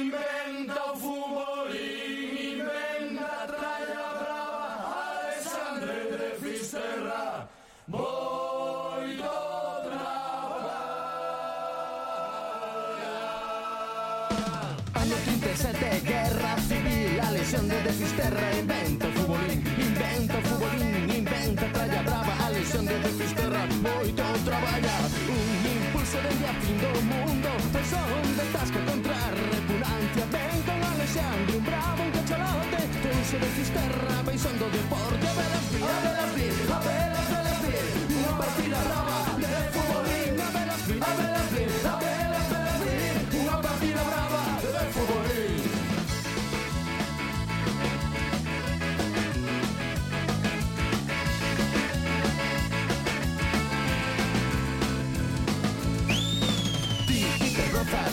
muerte, 15.80 16.01
guerra 16.05 16.57
civil, 16.67 17.17
la 17.17 17.32
lesión 17.32 17.67
de 17.67 17.75
Fisterra, 17.93 18.51
invento 18.59 19.07
futbolín, 19.11 19.63
invento 19.78 20.36
futbolín, 20.43 21.09
inventa 21.09 21.71
tralla 21.71 22.01
brava, 22.01 22.34
a 22.45 22.49
lesión 22.49 22.86
de 22.86 22.95
Fisterra, 23.17 23.65
moito 23.82 24.23
traballa, 24.45 24.95
un 25.28 25.65
impulso 25.78 26.17
dende 26.17 26.47
a 26.47 26.53
fin 26.61 26.78
do 26.82 26.91
mundo, 27.11 27.49
presión 27.73 28.23
de 28.38 28.45
tasca 28.53 28.80
contra 28.86 29.15
repugnancia 29.53 30.25
ven 30.34 30.61
con 30.67 30.80
Alexandre, 30.93 31.57
un 31.57 31.65
bravo, 31.65 32.03
un 32.03 32.11
cachalote, 32.11 32.80
pulso 33.01 33.38
de 33.38 33.49
Fisterra, 33.57 34.15
do 34.59 34.67
deporte, 34.69 35.28
a 35.28 35.34
ver 35.38 35.51
as 35.57 35.67
vir, 35.71 35.84
a 35.84 35.99
ver 36.05 36.17
as 36.23 36.32
vir, 36.38 36.55
a 36.71 36.80
ver 36.86 37.11
as 37.21 37.59
vir, 37.61 37.86
unha 38.17 38.34
partida 38.38 38.78
brava, 38.88 39.26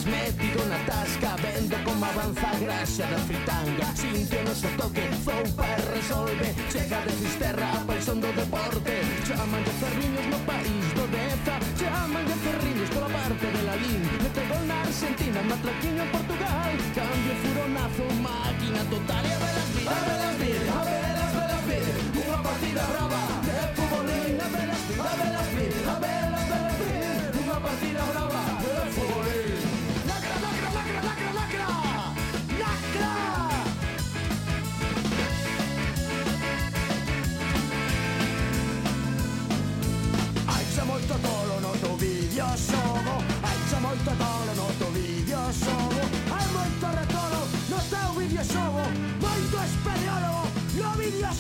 metido 0.07 0.65
na 0.67 0.79
tasca 0.85 1.37
Vendo 1.43 1.77
como 1.85 2.05
avanza 2.05 2.49
a 2.51 2.59
graxa 2.59 3.07
da 3.07 3.19
fritanga 3.19 3.89
Sintio 3.95 4.41
no 4.43 4.51
noso 4.51 4.69
toque, 4.77 5.05
zoupa 5.25 5.65
e 5.65 5.77
resolve 5.95 6.49
Chega 6.71 7.01
de 7.07 7.13
Fisterra, 7.21 7.69
a 7.73 7.81
paixón 7.87 8.21
do 8.21 8.31
deporte. 8.33 8.95
Chaman 9.27 9.63
de 9.65 9.73
ferriños 9.81 10.27
no 10.33 10.39
país 10.51 10.87
do 10.97 11.05
Deza 11.15 11.57
Chaman 11.79 12.25
de 12.27 12.37
ferriños 12.45 12.89
pola 12.91 13.09
parte 13.09 13.47
de 13.47 13.63
Lalín 13.63 14.03
Mete 14.23 14.43
gol 14.51 14.65
na 14.67 14.81
Argentina, 14.83 15.41
matraquiño 15.43 16.03
en 16.03 16.11
Portugal. 16.11 16.73
Cambio 16.95 17.35
furonazo, 17.43 18.07
máquina 18.21 18.83
total 18.93 19.25
E 19.25 19.33
a 19.33 19.39
velas 19.43 19.69
vir, 19.75 19.89
a 19.89 20.01
velas 20.07 20.37
vir, 20.41 20.63
a 20.69 20.81
velas, 20.85 21.31
velas 21.35 21.63
vir 21.69 21.87
Unha 22.25 22.39
partida 22.45 22.83
brava 22.93 23.23
de 23.47 23.59
futbolín 23.77 24.37
A 24.39 24.49
velas 24.55 24.83
vir, 24.87 25.01
a 25.01 25.13
velas 25.21 25.49
vir, 25.57 25.73
a 25.89 25.97
velas, 26.05 26.45
velas 26.53 26.77
vir 26.79 27.43
Unha 27.43 27.59
partida 27.61 28.03
brava. 28.13 28.54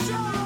show. 0.04 0.43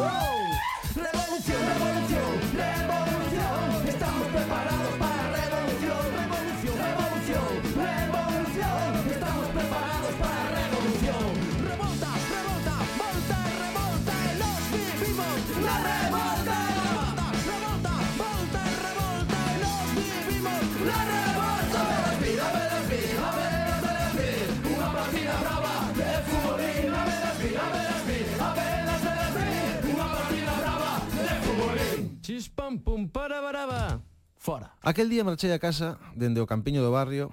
baraba, 33.28 33.52
baraba. 33.52 34.02
Fora. 34.36 34.72
Aquel 34.80 35.10
día 35.10 35.22
marchei 35.22 35.52
a 35.52 35.60
casa 35.60 36.00
dende 36.16 36.40
o 36.40 36.48
campiño 36.48 36.80
do 36.80 36.88
barrio, 36.88 37.28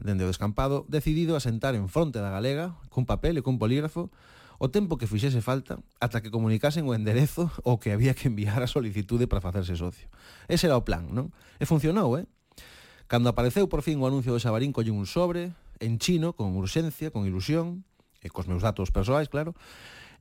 dende 0.00 0.24
o 0.24 0.30
descampado, 0.30 0.88
decidido 0.88 1.36
a 1.36 1.40
sentar 1.44 1.76
en 1.76 1.92
fronte 1.92 2.16
da 2.16 2.32
galega, 2.32 2.72
cun 2.88 3.04
papel 3.04 3.36
e 3.36 3.44
cun 3.44 3.60
polígrafo, 3.60 4.08
o 4.56 4.72
tempo 4.72 4.96
que 4.96 5.04
fixese 5.04 5.44
falta 5.44 5.84
ata 6.00 6.24
que 6.24 6.32
comunicasen 6.32 6.88
o 6.88 6.96
enderezo 6.96 7.52
o 7.60 7.76
que 7.76 7.92
había 7.92 8.16
que 8.16 8.32
enviar 8.32 8.64
a 8.64 8.70
solicitude 8.70 9.28
para 9.28 9.44
facerse 9.44 9.76
socio. 9.76 10.08
Ese 10.48 10.64
era 10.64 10.80
o 10.80 10.86
plan, 10.86 11.12
non? 11.12 11.28
E 11.60 11.68
funcionou, 11.68 12.16
eh? 12.16 12.24
Cando 13.04 13.28
apareceu 13.28 13.68
por 13.68 13.84
fin 13.84 14.00
o 14.00 14.08
anuncio 14.08 14.32
do 14.32 14.40
Xabarín 14.40 14.72
colle 14.72 14.96
un 14.96 15.04
sobre, 15.04 15.52
en 15.76 16.00
chino, 16.00 16.32
con 16.32 16.56
urxencia, 16.56 17.12
con 17.12 17.28
ilusión, 17.28 17.84
e 18.24 18.32
cos 18.32 18.48
meus 18.48 18.64
datos 18.64 18.88
persoais, 18.88 19.28
claro, 19.28 19.52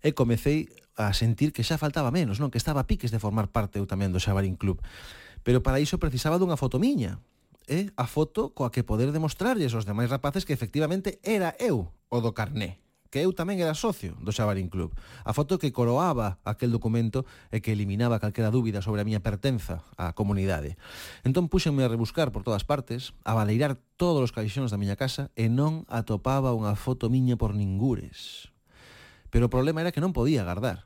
e 0.03 0.11
comecei 0.11 0.67
a 0.95 1.13
sentir 1.13 1.53
que 1.53 1.65
xa 1.65 1.81
faltaba 1.81 2.13
menos, 2.13 2.37
non 2.37 2.53
que 2.53 2.61
estaba 2.61 2.83
a 2.83 2.89
piques 2.89 3.09
de 3.09 3.21
formar 3.21 3.49
parte 3.49 3.81
eu 3.81 3.89
tamén 3.89 4.13
do 4.13 4.21
Xabarín 4.21 4.57
Club. 4.57 4.81
Pero 5.41 5.65
para 5.65 5.81
iso 5.81 5.99
precisaba 5.99 6.37
dunha 6.37 6.59
foto 6.59 6.77
miña, 6.77 7.19
eh? 7.67 7.89
a 7.97 8.05
foto 8.05 8.53
coa 8.53 8.71
que 8.71 8.85
poder 8.85 9.11
demostrarlles 9.11 9.73
aos 9.73 9.87
demais 9.87 10.11
rapaces 10.11 10.45
que 10.45 10.55
efectivamente 10.55 11.17
era 11.23 11.57
eu 11.59 11.91
o 12.09 12.17
do 12.21 12.31
carné 12.31 12.83
que 13.13 13.21
eu 13.21 13.29
tamén 13.29 13.61
era 13.61 13.77
socio 13.77 14.17
do 14.25 14.33
Xabarín 14.33 14.73
Club. 14.73 14.89
A 15.21 15.37
foto 15.37 15.61
que 15.61 15.69
coroaba 15.69 16.41
aquel 16.41 16.73
documento 16.73 17.29
e 17.53 17.61
que 17.61 17.69
eliminaba 17.69 18.17
calquera 18.17 18.49
dúbida 18.49 18.81
sobre 18.81 19.05
a 19.05 19.07
miña 19.07 19.21
pertenza 19.21 19.85
á 20.01 20.17
comunidade. 20.17 20.81
Entón 21.21 21.45
púxenme 21.45 21.85
a 21.85 21.93
rebuscar 21.93 22.33
por 22.33 22.41
todas 22.41 22.65
partes, 22.65 23.13
a 23.21 23.37
baleirar 23.37 23.77
todos 24.01 24.25
os 24.25 24.33
caixóns 24.33 24.73
da 24.73 24.81
miña 24.81 24.97
casa 24.97 25.29
e 25.37 25.45
non 25.45 25.85
atopaba 25.93 26.57
unha 26.57 26.73
foto 26.73 27.05
miña 27.13 27.37
por 27.37 27.53
ningures. 27.53 28.49
Pero 29.33 29.49
o 29.49 29.53
problema 29.53 29.81
era 29.81 29.89
que 29.89 29.97
non 29.97 30.13
podía 30.13 30.45
agardar. 30.45 30.85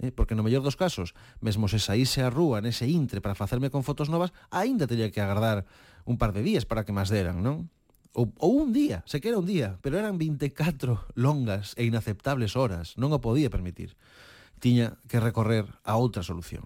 Eh? 0.00 0.08
Porque 0.08 0.32
no 0.32 0.40
mellor 0.40 0.64
dos 0.64 0.80
casos, 0.80 1.12
mesmo 1.44 1.68
se 1.68 1.76
saíse 1.76 2.24
a 2.24 2.32
rúa 2.32 2.64
nese 2.64 2.88
intre 2.88 3.20
para 3.20 3.36
facerme 3.36 3.68
con 3.68 3.84
fotos 3.84 4.08
novas, 4.08 4.32
aínda 4.48 4.88
teria 4.88 5.12
que 5.12 5.20
agardar 5.20 5.68
un 6.08 6.16
par 6.16 6.32
de 6.32 6.40
días 6.40 6.64
para 6.64 6.88
que 6.88 6.96
más 6.96 7.12
deran, 7.12 7.44
non? 7.44 7.68
ou, 8.14 8.32
ou 8.38 8.62
un 8.62 8.72
día, 8.72 9.02
se 9.04 9.20
que 9.20 9.28
era 9.28 9.38
un 9.38 9.46
día, 9.46 9.76
pero 9.82 9.98
eran 9.98 10.16
24 10.16 11.12
longas 11.14 11.74
e 11.76 11.84
inaceptables 11.84 12.56
horas, 12.56 12.96
non 12.96 13.12
o 13.12 13.20
podía 13.20 13.52
permitir. 13.52 13.98
Tiña 14.62 14.96
que 15.10 15.20
recorrer 15.20 15.68
a 15.84 15.98
outra 16.00 16.24
solución. 16.24 16.64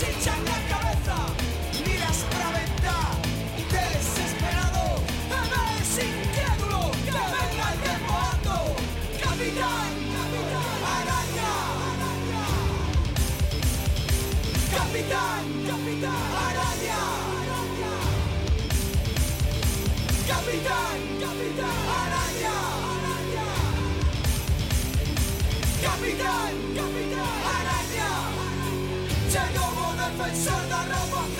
¡Chinchan 0.00 0.42
la 0.46 0.58
cabeza! 0.72 1.16
¡Miras 1.84 2.24
a 2.24 2.38
la 2.38 2.48
venta! 2.56 2.96
¡Desesperado! 3.70 4.84
¡Te 5.28 5.38
ves 5.52 5.94
inquieto! 6.08 6.72
¡Que 7.04 7.20
venga 7.34 7.66
el 7.72 7.78
reboando! 7.84 8.56
¡Capitán! 9.22 9.92
¡Capitán! 10.16 10.78
¡Araña! 10.96 11.52
¡Capitán! 14.72 15.44
¡Capitán! 15.68 16.24
¡Araña! 16.48 17.00
¡Capitán! 20.28 21.19
Defensor 30.10 30.66
da 30.68 30.82
remontada. 30.82 31.39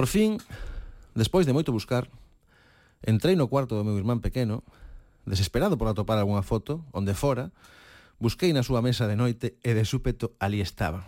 Por 0.00 0.08
fin, 0.08 0.40
despois 1.12 1.44
de 1.44 1.52
moito 1.52 1.76
buscar, 1.76 2.08
entrei 3.04 3.36
no 3.36 3.52
cuarto 3.52 3.76
do 3.76 3.84
meu 3.84 4.00
irmán 4.00 4.24
pequeno, 4.24 4.64
desesperado 5.28 5.76
por 5.76 5.92
atopar 5.92 6.16
algunha 6.16 6.40
foto, 6.40 6.88
onde 6.96 7.12
fora, 7.12 7.52
busquei 8.16 8.48
na 8.56 8.64
súa 8.64 8.80
mesa 8.80 9.04
de 9.04 9.20
noite 9.20 9.60
e 9.60 9.76
de 9.76 9.84
súpeto 9.84 10.32
ali 10.40 10.64
estaba. 10.64 11.04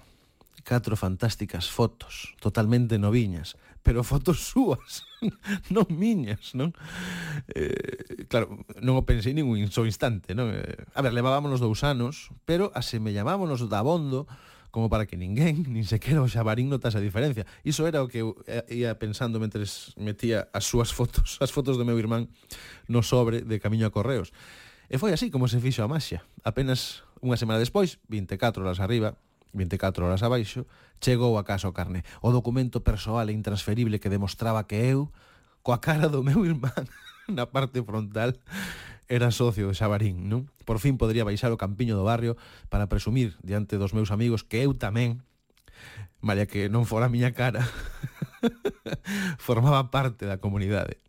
Catro 0.61 0.93
fantásticas 0.93 1.73
fotos, 1.73 2.37
totalmente 2.37 3.01
noviñas, 3.01 3.57
pero 3.81 4.05
fotos 4.05 4.45
súas, 4.53 5.09
non 5.73 5.89
miñas, 5.89 6.53
non? 6.53 6.77
Eh, 7.49 8.29
claro, 8.29 8.61
non 8.85 9.01
o 9.01 9.09
pensei 9.09 9.33
ningún 9.33 9.73
só 9.73 9.89
instante, 9.89 10.37
non? 10.37 10.53
Eh, 10.53 10.85
a 10.93 11.01
ver, 11.01 11.17
levábamos 11.17 11.65
dous 11.65 11.81
anos, 11.81 12.29
pero 12.45 12.69
asemellábamos 12.77 13.57
da 13.73 13.81
bondo 13.81 14.29
como 14.73 14.89
para 14.89 15.05
que 15.05 15.21
ninguén, 15.21 15.63
nin 15.71 15.85
sequera 15.85 16.25
o 16.25 16.27
xabarín 16.27 16.73
notase 16.73 16.99
a 16.99 17.05
diferencia. 17.05 17.45
Iso 17.63 17.85
era 17.85 18.01
o 18.01 18.09
que 18.09 18.25
eu 18.25 18.41
eh, 18.49 18.65
ia 18.73 18.97
pensando 18.97 19.37
mentre 19.39 19.63
metía 20.01 20.49
as 20.51 20.65
súas 20.65 20.91
fotos, 20.97 21.39
as 21.39 21.53
fotos 21.53 21.77
do 21.77 21.85
meu 21.85 21.95
irmán 22.01 22.33
no 22.89 23.05
sobre 23.05 23.45
de 23.45 23.61
camiño 23.61 23.87
a 23.87 23.95
Correos. 23.95 24.33
E 24.89 24.97
foi 24.97 25.13
así 25.13 25.29
como 25.29 25.47
se 25.47 25.61
fixo 25.61 25.85
a 25.85 25.89
maxia. 25.93 26.25
Apenas 26.43 27.05
unha 27.21 27.37
semana 27.37 27.61
despois, 27.61 28.01
24 28.09 28.65
horas 28.65 28.81
arriba, 28.81 29.15
24 29.53 30.09
horas 30.09 30.25
abaixo, 30.25 30.65
chegou 31.05 31.37
a 31.37 31.45
casa 31.45 31.69
o 31.69 31.77
carne. 31.77 32.03
O 32.25 32.33
documento 32.33 32.81
persoal 32.81 33.29
e 33.29 33.37
intransferible 33.37 34.01
que 34.01 34.09
demostraba 34.09 34.65
que 34.65 34.81
eu, 34.81 35.13
coa 35.61 35.79
cara 35.79 36.09
do 36.09 36.25
meu 36.25 36.43
irmán 36.49 36.89
na 37.29 37.45
parte 37.47 37.85
frontal, 37.85 38.35
era 39.09 39.31
socio 39.31 39.69
de 39.69 39.75
Xabarín, 39.75 40.29
non? 40.29 40.47
Por 40.63 40.79
fin 40.79 41.01
podría 41.01 41.27
baixar 41.27 41.51
o 41.51 41.61
campiño 41.61 41.99
do 41.99 42.07
barrio 42.07 42.39
para 42.71 42.87
presumir 42.87 43.35
diante 43.43 43.81
dos 43.81 43.97
meus 43.97 44.15
amigos 44.15 44.47
que 44.47 44.63
eu 44.63 44.77
tamén, 44.77 45.25
malia 46.23 46.47
que 46.47 46.71
non 46.71 46.87
fora 46.87 47.09
a 47.09 47.13
miña 47.13 47.35
cara, 47.35 47.67
formaba 49.43 49.91
parte 49.91 50.27
da 50.29 50.39
comunidade. 50.39 51.03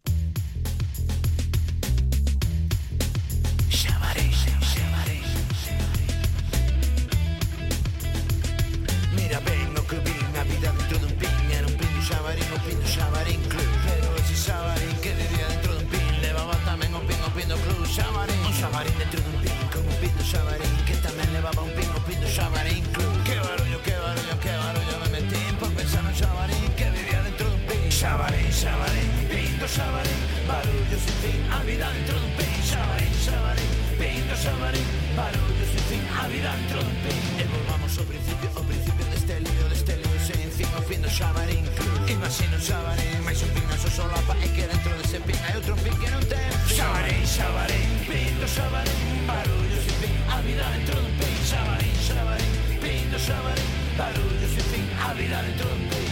xabarín. 41.14 41.64
Imagina 42.10 42.56
un 42.58 42.62
xabarín 42.62 43.22
Mais 43.26 43.40
un 43.46 43.50
pin 43.54 43.66
na 43.70 43.78
súa 43.78 43.94
solapa 44.02 44.34
E 44.42 44.48
que 44.50 44.66
dentro 44.66 44.92
dese 44.98 45.20
pin 45.22 45.38
hai 45.46 45.54
outro 45.62 45.76
pin 45.86 45.94
que 46.02 46.10
non 46.10 46.24
ten. 46.26 46.50
Xabarín, 46.66 47.22
xabarín, 47.36 47.90
pin 48.10 48.34
do 48.42 48.48
xabarín 48.50 49.00
Barullo 49.30 49.78
sin 49.86 49.96
fin, 50.02 50.16
a 50.34 50.38
vida 50.42 50.66
dentro 50.74 50.98
dun 50.98 51.14
pin. 51.22 51.36
Xabarín, 51.46 51.96
xabarín, 52.08 52.54
pin 52.82 53.06
do 53.14 53.20
xabarín 53.22 53.70
Barullo 54.00 54.48
sin 54.54 54.66
fin, 54.74 54.86
a 54.98 55.10
vida 55.14 55.38
dentro 55.46 55.70
dun 55.70 55.84
pin. 55.92 56.12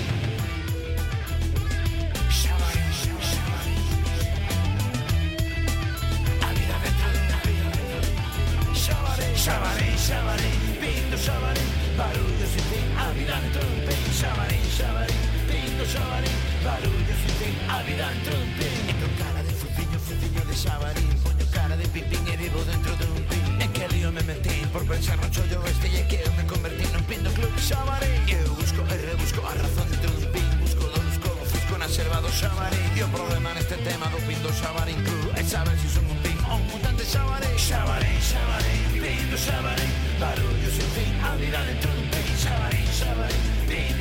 Xabarín, 9.41 9.95
xabarín, 10.05 10.61
pin. 10.79 11.03
Do 11.11 11.17
xabarín 11.17 11.69
Barullo 11.97 12.45
sin 12.53 12.65
fin, 12.69 12.85
a 13.01 13.05
vida 13.17 13.35
dentro 13.41 13.61
dun 13.65 13.81
pin 13.87 13.90
xabarín, 14.21 14.65
chamarín, 14.77 15.23
pingo 15.49 15.85
xabarín 15.93 16.37
Barullo 16.63 17.15
sin 17.21 17.33
fin, 17.41 17.55
alvidar 17.67 18.13
trompín 18.25 18.77
Entro 18.91 19.09
cara 19.17 19.41
de 19.41 19.53
fuciño, 19.57 19.97
fuciño 19.97 20.41
de 20.45 20.55
xabarín. 20.63 21.09
Poño 21.25 21.45
cara 21.49 21.75
de 21.75 21.87
pipín 21.89 22.21
e 22.29 22.37
vivo 22.37 22.61
dentro 22.69 22.93
de 23.01 23.05
un 23.17 23.23
pin. 23.29 23.43
En 23.63 23.69
que 23.73 23.87
lío 23.93 24.11
me 24.11 24.21
metí 24.29 24.61
por 24.73 24.85
pensar 24.85 25.17
no 25.17 25.27
chollo 25.33 25.65
este 25.65 25.87
E 25.89 26.03
que 26.05 26.21
eu 26.21 26.31
me 26.37 26.45
convertí 26.45 26.85
nun 26.93 27.03
pin 27.09 27.21
do 27.25 27.31
club 27.33 27.53
chamarín 27.57 28.13
Eu 28.29 28.45
busco 28.53 28.81
e 28.93 28.95
rebusco 29.09 29.41
a 29.41 29.53
razón 29.57 29.87
dentro 29.89 30.11
dun 30.13 30.27
pin. 30.29 30.45
Busco 30.61 30.85
do 30.85 30.99
busco, 31.01 31.29
ofusco 31.41 31.73
na 31.81 31.89
serva 31.89 32.21
do 32.21 32.29
xabarín. 32.29 32.85
E 32.93 33.01
o 33.01 33.09
problema 33.09 33.57
neste 33.57 33.77
tema 33.81 34.05
do 34.13 34.21
pin 34.29 34.37
do 34.45 34.53
xabarín 34.53 35.01
club. 35.01 35.33
É 35.33 35.41
saber 35.41 35.73
se 35.81 35.89
si 35.89 35.97
son 35.97 36.05
un 36.05 36.19
pin 36.21 36.37
ou 36.45 36.61
un 36.61 36.63
mutante 36.69 37.01
xabarín. 37.09 37.57
Xabarín, 37.57 38.17
xabarín, 38.21 38.85
pin 39.01 39.25
do 39.33 39.37
xabarín 39.37 39.91
Barullo 40.21 40.69
sin 40.69 40.89
fin, 40.93 41.09
alvidar 41.25 41.65
dentro 41.65 41.89
de 41.89 42.00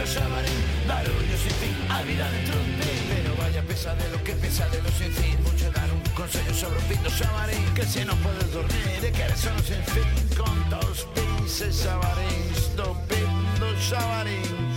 lo 0.01 0.07
llamaré. 0.07 0.49
Barullo 0.89 1.37
sin 1.37 1.55
fin, 1.61 1.77
vida 2.07 2.31
de 2.31 2.39
trompín 2.47 3.01
Pero 3.11 3.37
vaya 3.37 3.63
pesa 3.63 3.95
de 3.95 4.09
lo 4.11 4.23
que 4.25 4.33
pesa 4.33 4.69
de 4.69 4.83
lo 4.83 4.91
sin 4.91 5.13
fin. 5.13 5.37
Mucho 5.43 5.71
dar 5.73 5.91
un 5.93 6.01
consejo 6.15 6.55
sobre 6.55 6.79
un 6.79 6.85
pito 6.87 7.09
llamaré. 7.19 7.57
Que 7.75 7.85
si 7.85 8.05
no 8.05 8.15
puedes 8.17 8.53
dormir, 8.53 9.01
de 9.03 9.13
que 9.13 9.23
eres 9.23 9.41
solo 9.41 9.61
sin 9.61 9.83
fin. 9.93 10.09
Con 10.37 10.57
dos 10.71 11.07
pinces 11.15 11.85
llamaré, 11.85 12.29
estupendo 12.57 13.67
llamaré 13.91 14.70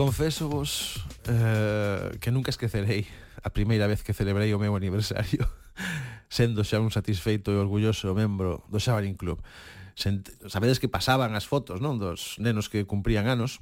Confeso 0.00 0.48
vos 0.48 1.04
eh, 1.28 2.16
que 2.24 2.32
nunca 2.32 2.48
esquecerei 2.48 3.04
a 3.44 3.52
primeira 3.52 3.84
vez 3.84 4.00
que 4.00 4.16
celebrei 4.16 4.48
o 4.56 4.58
meu 4.58 4.72
aniversario 4.72 5.44
sendo 6.32 6.64
xa 6.64 6.80
un 6.80 6.88
satisfeito 6.88 7.52
e 7.52 7.60
orgulloso 7.60 8.08
membro 8.16 8.64
do 8.72 8.80
Xabarín 8.80 9.12
Club. 9.12 9.44
Sent... 9.92 10.32
Sabedes 10.48 10.80
que 10.80 10.88
pasaban 10.88 11.36
as 11.36 11.44
fotos, 11.44 11.84
non, 11.84 12.00
dos 12.00 12.40
nenos 12.40 12.72
que 12.72 12.88
cumprían 12.88 13.28
anos. 13.28 13.60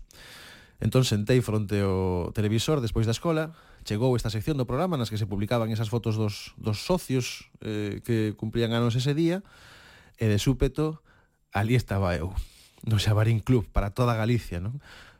Entón 0.79 1.03
sentei 1.03 1.43
fronte 1.43 1.83
ao 1.83 2.31
televisor 2.31 2.79
despois 2.79 3.03
da 3.03 3.19
escola, 3.19 3.59
chegou 3.83 4.15
esta 4.15 4.31
sección 4.31 4.55
do 4.55 4.63
programa 4.71 4.95
nas 4.95 5.11
que 5.11 5.19
se 5.19 5.27
publicaban 5.27 5.75
esas 5.75 5.91
fotos 5.91 6.15
dos, 6.15 6.55
dos 6.55 6.87
socios 6.87 7.51
eh, 7.67 7.99
que 8.07 8.39
cumprían 8.39 8.71
anos 8.79 8.95
ese 8.95 9.11
día, 9.11 9.43
e 10.15 10.31
de 10.31 10.39
súpeto, 10.39 11.03
ali 11.51 11.75
estaba 11.75 12.15
eu, 12.15 12.31
no 12.87 12.95
Xabarín 13.03 13.43
Club, 13.43 13.67
para 13.75 13.91
toda 13.91 14.15
Galicia, 14.15 14.63
non? 14.63 14.79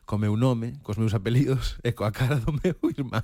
co 0.09 0.17
meu 0.17 0.33
nome, 0.33 0.73
cos 0.81 0.97
meus 0.97 1.13
apelidos 1.13 1.77
e 1.85 1.93
coa 1.93 2.09
cara 2.09 2.41
do 2.41 2.49
meu 2.49 2.81
irmán. 2.89 3.21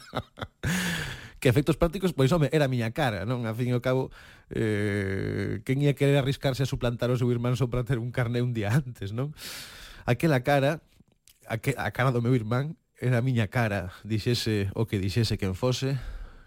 que 1.36 1.52
efectos 1.52 1.76
prácticos, 1.76 2.16
pois 2.16 2.32
home, 2.32 2.48
era 2.48 2.64
a 2.64 2.72
miña 2.72 2.96
cara, 2.96 3.28
non? 3.28 3.44
A 3.44 3.52
fin 3.52 3.68
e 3.68 3.76
ao 3.76 3.84
cabo, 3.84 4.08
eh, 4.48 5.60
quen 5.68 5.84
ia 5.84 5.92
querer 5.92 6.16
arriscarse 6.16 6.64
a 6.64 6.70
suplantar 6.70 7.12
o 7.12 7.20
seu 7.20 7.28
irmán 7.28 7.60
só 7.60 7.68
para 7.68 7.84
ter 7.84 8.00
un 8.00 8.08
carné 8.08 8.40
un 8.40 8.56
día 8.56 8.72
antes, 8.72 9.12
non? 9.12 9.36
Aquela 10.08 10.40
cara, 10.40 10.80
a 11.44 11.90
cara 11.92 12.08
do 12.08 12.24
meu 12.24 12.32
irmán, 12.32 12.80
era 12.96 13.20
a 13.20 13.24
miña 13.26 13.52
cara, 13.52 13.92
dixese 14.00 14.72
o 14.72 14.88
que 14.88 14.96
dixese 14.96 15.36
quen 15.36 15.52
fose, 15.52 16.00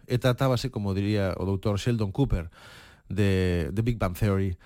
e 0.10 0.18
tratábase, 0.18 0.74
como 0.74 0.98
diría 0.98 1.38
o 1.38 1.46
doutor 1.46 1.78
Sheldon 1.78 2.10
Cooper, 2.10 2.50
de, 3.14 3.70
de 3.70 3.82
Big 3.86 4.02
Bang 4.02 4.18
Theory, 4.18 4.58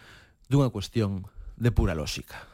dunha 0.47 0.71
cuestión 0.71 1.27
de 1.59 1.67
pura 1.75 1.91
lógica. 1.91 2.47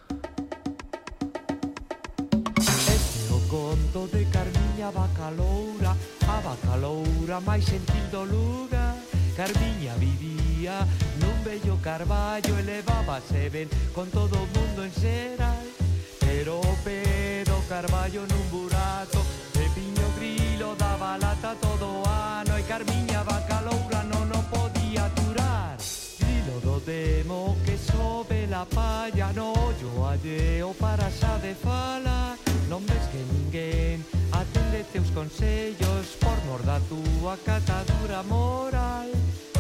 Caldo 3.95 4.07
de 4.07 4.25
Carmiña 4.25 4.91
Bacaloura 4.91 5.95
A 6.27 6.41
Bacaloura 6.41 7.39
máis 7.39 7.63
sentindo 7.63 8.25
lugar. 8.25 8.95
Carmiña 9.37 9.95
vivía 9.95 10.83
nun 11.23 11.37
bello 11.47 11.79
carballo 11.81 12.59
E 12.59 13.49
ben 13.49 13.69
con 13.95 14.11
todo 14.11 14.35
o 14.35 14.47
mundo 14.51 14.83
en 14.83 14.91
xeral. 14.91 15.63
Pero 16.19 16.59
o 16.59 16.75
pedo 16.83 17.55
carballo 17.69 18.27
nun 18.27 18.45
burato 18.51 19.23
De 19.55 19.63
piño 19.71 20.07
grilo 20.19 20.75
daba 20.75 21.15
lata 21.15 21.55
todo 21.55 22.03
o 22.03 22.03
ano 22.03 22.59
E 22.59 22.63
Carmiña 22.67 23.23
Bacaloura 23.23 24.03
non 24.11 24.27
o 24.27 24.41
podía 24.51 25.07
aturar. 25.07 25.79
Grilo 26.19 26.59
do 26.59 26.83
demo 26.83 27.55
que 27.63 27.79
sobe 27.79 28.43
la 28.47 28.67
palla 28.67 29.31
No 29.31 29.55
ollo 29.55 30.03
alleo 30.03 30.75
para 30.75 31.07
xa 31.07 31.39
de 31.39 31.55
falar 31.55 32.44
non 32.69 32.81
ves 32.85 33.05
que 33.13 33.21
ninguén 33.21 34.01
atende 34.31 34.83
teus 34.91 35.09
consellos 35.11 36.17
por 36.19 36.37
mor 36.49 36.61
da 36.65 36.79
túa 36.89 37.37
catadura 37.45 38.23
moral. 38.23 39.09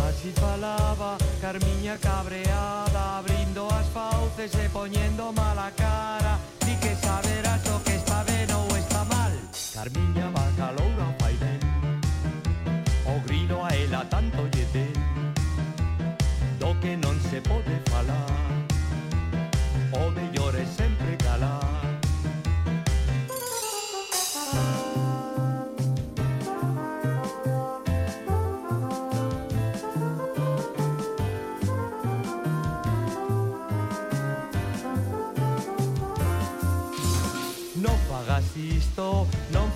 Así 0.09 0.31
falaba 0.37 1.17
Carmiña 1.41 1.97
cabreada, 1.97 3.19
abrindo 3.19 3.67
as 3.69 3.87
fauces 3.93 4.53
e 4.55 4.69
poñendo 4.69 5.31
mala 5.33 5.71
cara, 5.71 6.39
di 6.65 6.75
que 6.77 6.95
saberás 6.95 7.61
o 7.69 7.79
que 7.85 7.95
está 7.95 8.23
ben 8.23 8.49
ou 8.53 8.67
está 8.77 9.03
mal. 9.05 9.33
Carmiña 9.73 10.29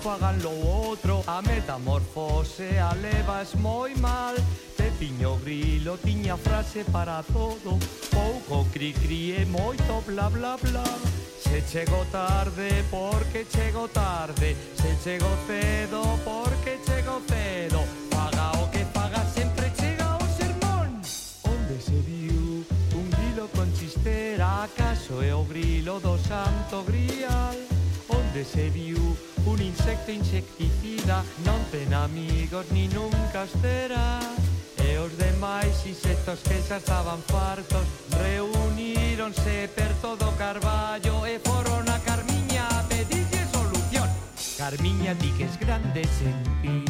faganlo 0.00 0.50
outro 0.66 1.22
A 1.26 1.42
metamorfose 1.42 2.78
a 2.78 2.92
levas 2.94 3.54
moi 3.54 3.94
mal. 3.96 4.34
Pepiño 4.76 5.36
Grilo 5.36 5.98
tiña 5.98 6.36
frase 6.36 6.84
para 6.84 7.22
todo. 7.22 7.78
Pouco 8.10 8.66
cri 8.72 8.92
cri 8.92 9.32
e 9.32 9.42
eh, 9.42 9.44
moito 9.44 10.02
bla 10.06 10.28
bla 10.30 10.56
bla. 10.56 10.84
Se 11.38 11.62
chego 11.62 12.04
tarde 12.10 12.84
porque 12.90 13.46
chego 13.46 13.88
tarde. 13.88 14.56
Se 14.74 14.96
chego 15.04 15.28
cedo 15.46 16.02
porque 16.24 16.80
chego 16.86 17.20
cedo. 17.28 17.84
Paga 18.10 18.52
o 18.62 18.70
que 18.70 18.84
paga 18.86 19.22
sempre 19.26 19.70
chega 19.76 20.16
o 20.16 20.26
sermón. 20.38 21.00
Onde 21.44 21.76
se 21.80 21.98
viu 22.08 22.64
un 22.94 23.10
grilo 23.10 23.48
con 23.54 23.70
chistera. 23.74 24.64
Acaso 24.64 25.22
é 25.22 25.34
o 25.34 25.44
grilo 25.44 26.00
do 26.00 26.16
santo 26.18 26.82
grial? 26.84 27.69
de 28.32 28.44
Sebiu, 28.44 29.16
un 29.46 29.60
insecto 29.60 30.12
insecticida, 30.12 31.24
non 31.42 31.58
ten 31.70 31.90
amigos 31.94 32.66
ni 32.70 32.86
nunca 32.86 33.42
os 33.42 33.52
terá. 33.58 34.22
E 34.78 34.98
os 35.02 35.10
demais 35.18 35.74
insectos 35.82 36.38
que 36.46 36.62
xa 36.62 36.78
estaban 36.78 37.18
fartos 37.26 37.86
reuníronse 38.22 39.66
per 39.74 39.90
todo 39.98 40.30
carballo 40.38 41.26
e 41.26 41.42
foron 41.42 41.82
a 41.90 41.98
Carmiña 42.06 42.66
a 42.70 42.86
pedirlle 42.86 43.42
solución. 43.50 44.06
Carmiña 44.54 45.14
di 45.18 45.30
que 45.34 45.50
es 45.50 45.56
grande 45.58 46.06
sen 46.18 46.38
ti, 46.62 46.86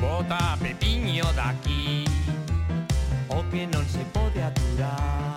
bota 0.00 0.52
a 0.52 0.56
Pepiño 0.56 1.28
daqui, 1.36 2.08
o 3.28 3.44
que 3.52 3.68
non 3.68 3.84
se 3.84 4.00
pode 4.16 4.40
aturar, 4.40 5.36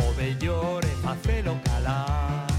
o 0.00 0.08
bellore 0.16 0.88
facelo 1.04 1.60
calar. 1.60 2.51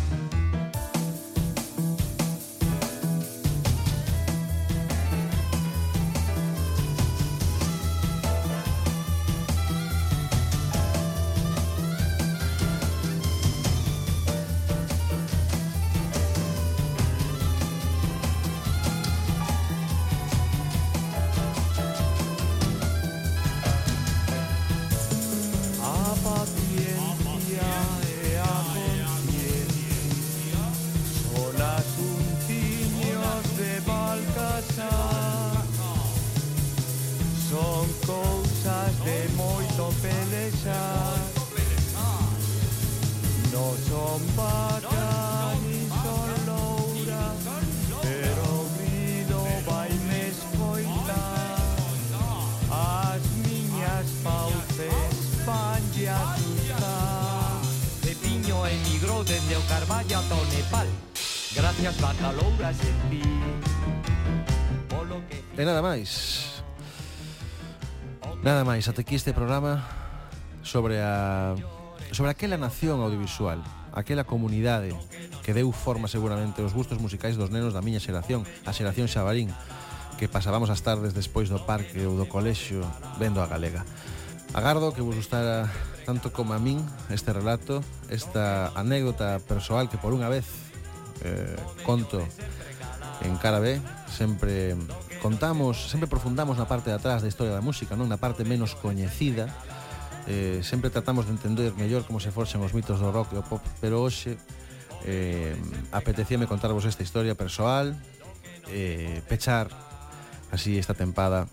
máis. 65.93 66.49
Nada 68.41 68.65
máis, 68.65 68.89
ate 68.89 69.05
aquí 69.05 69.13
este 69.13 69.29
programa 69.29 69.85
Sobre 70.65 70.97
a 71.05 71.53
Sobre 72.09 72.33
aquela 72.33 72.57
nación 72.57 72.97
audiovisual 72.97 73.61
Aquela 73.93 74.25
comunidade 74.25 74.89
Que 75.45 75.53
deu 75.53 75.69
forma 75.69 76.09
seguramente 76.09 76.65
aos 76.65 76.73
gustos 76.73 76.97
musicais 76.97 77.37
dos 77.37 77.53
nenos 77.53 77.77
da 77.77 77.85
miña 77.85 78.01
xeración 78.01 78.41
A 78.65 78.73
xeración 78.73 79.05
xabarín 79.05 79.53
Que 80.17 80.25
pasábamos 80.25 80.73
as 80.73 80.81
tardes 80.81 81.13
despois 81.13 81.53
do 81.53 81.61
parque 81.61 82.01
ou 82.09 82.17
do 82.17 82.25
colexio 82.25 82.81
Vendo 83.21 83.37
a 83.37 83.45
galega. 83.45 83.85
Agardo 84.57 84.97
que 84.97 85.05
vos 85.05 85.13
gustara 85.13 85.69
tanto 86.09 86.33
como 86.33 86.57
a 86.57 86.59
min 86.59 86.81
este 87.13 87.29
relato 87.37 87.85
Esta 88.09 88.73
anécdota 88.73 89.37
persoal 89.45 89.93
que 89.93 90.01
por 90.01 90.09
unha 90.09 90.27
vez 90.27 90.49
eh, 91.21 91.53
conto 91.85 92.25
en 93.21 93.37
cara 93.37 93.61
B 93.61 93.77
sempre 94.09 94.75
contamos, 95.23 95.87
sempre 95.87 96.11
profundamos 96.11 96.59
na 96.59 96.67
parte 96.67 96.91
de 96.91 96.99
atrás 96.99 97.23
da 97.23 97.31
historia 97.31 97.55
da 97.55 97.63
música, 97.63 97.95
non 97.95 98.11
na 98.11 98.19
parte 98.19 98.43
menos 98.43 98.75
coñecida, 98.75 99.47
eh, 100.27 100.59
sempre 100.67 100.91
tratamos 100.91 101.31
de 101.31 101.31
entender 101.31 101.71
mellor 101.79 102.03
como 102.03 102.19
se 102.19 102.27
forxen 102.27 102.59
os 102.59 102.75
mitos 102.75 102.99
do 102.99 103.07
rock 103.07 103.31
e 103.31 103.39
o 103.39 103.43
pop, 103.47 103.63
pero 103.79 104.03
hoxe 104.03 104.35
eh, 105.07 105.55
apetecíame 105.95 106.43
contarvos 106.43 106.83
esta 106.83 107.07
historia 107.07 107.39
persoal, 107.39 107.95
eh, 108.67 109.23
pechar 109.31 109.71
así 110.51 110.75
esta 110.75 110.91
tempada 110.91 111.47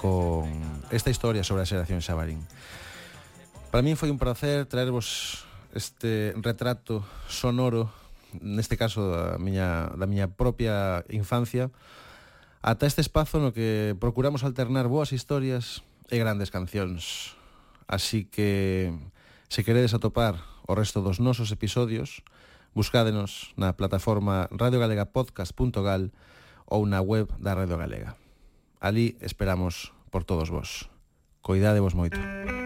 con 0.00 0.48
esta 0.88 1.12
historia 1.12 1.44
sobre 1.44 1.60
a 1.60 1.68
xeración 1.68 2.00
Xabarín. 2.00 2.40
Para 3.68 3.84
min 3.84 4.00
foi 4.00 4.08
un 4.08 4.16
placer 4.16 4.64
traervos 4.64 5.44
este 5.76 6.32
retrato 6.40 7.04
sonoro, 7.28 7.92
neste 8.40 8.80
caso 8.80 9.12
da 9.12 9.36
miña, 9.36 9.92
da 9.92 10.08
miña 10.08 10.32
propia 10.32 11.04
infancia, 11.12 11.68
Ata 12.64 12.88
este 12.88 13.04
espazo 13.04 13.44
no 13.44 13.52
que 13.52 13.92
procuramos 14.00 14.40
alternar 14.40 14.88
boas 14.88 15.12
historias 15.12 15.84
e 16.08 16.16
grandes 16.16 16.48
cancións. 16.48 17.36
Así 17.84 18.24
que, 18.24 18.88
se 19.52 19.68
queredes 19.68 19.92
atopar 19.92 20.40
o 20.64 20.72
resto 20.72 21.04
dos 21.04 21.20
nosos 21.20 21.52
episodios, 21.52 22.24
buscádenos 22.72 23.52
na 23.60 23.76
plataforma 23.76 24.48
radiogalegapodcast.gal 24.48 26.08
ou 26.64 26.88
na 26.88 27.04
web 27.04 27.28
da 27.36 27.52
Radio 27.52 27.76
Galega. 27.76 28.16
Ali 28.80 29.20
esperamos 29.20 29.92
por 30.08 30.24
todos 30.24 30.48
vos. 30.48 30.88
Coidadevos 31.44 31.92
moito. 31.92 32.16
Música 32.16 32.63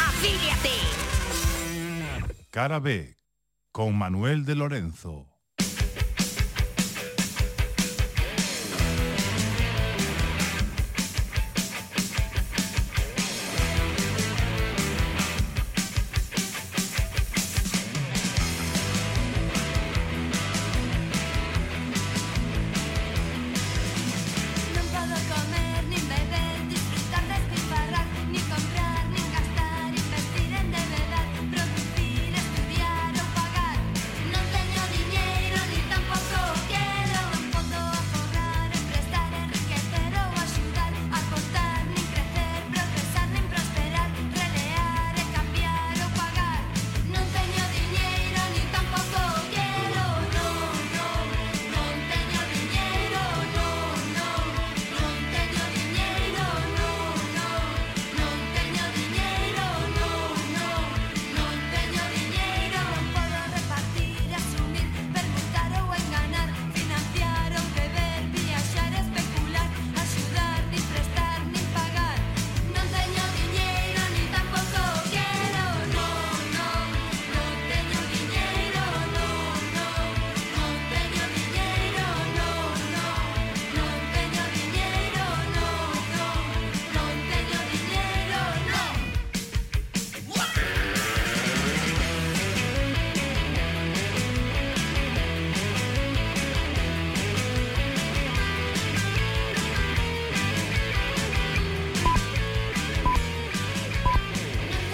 ¡Afíliate! 0.00 0.70
Cara 2.50 2.80
B, 2.80 3.16
con 3.70 3.96
Manuel 3.96 4.44
de 4.44 4.56
Lorenzo. 4.56 5.35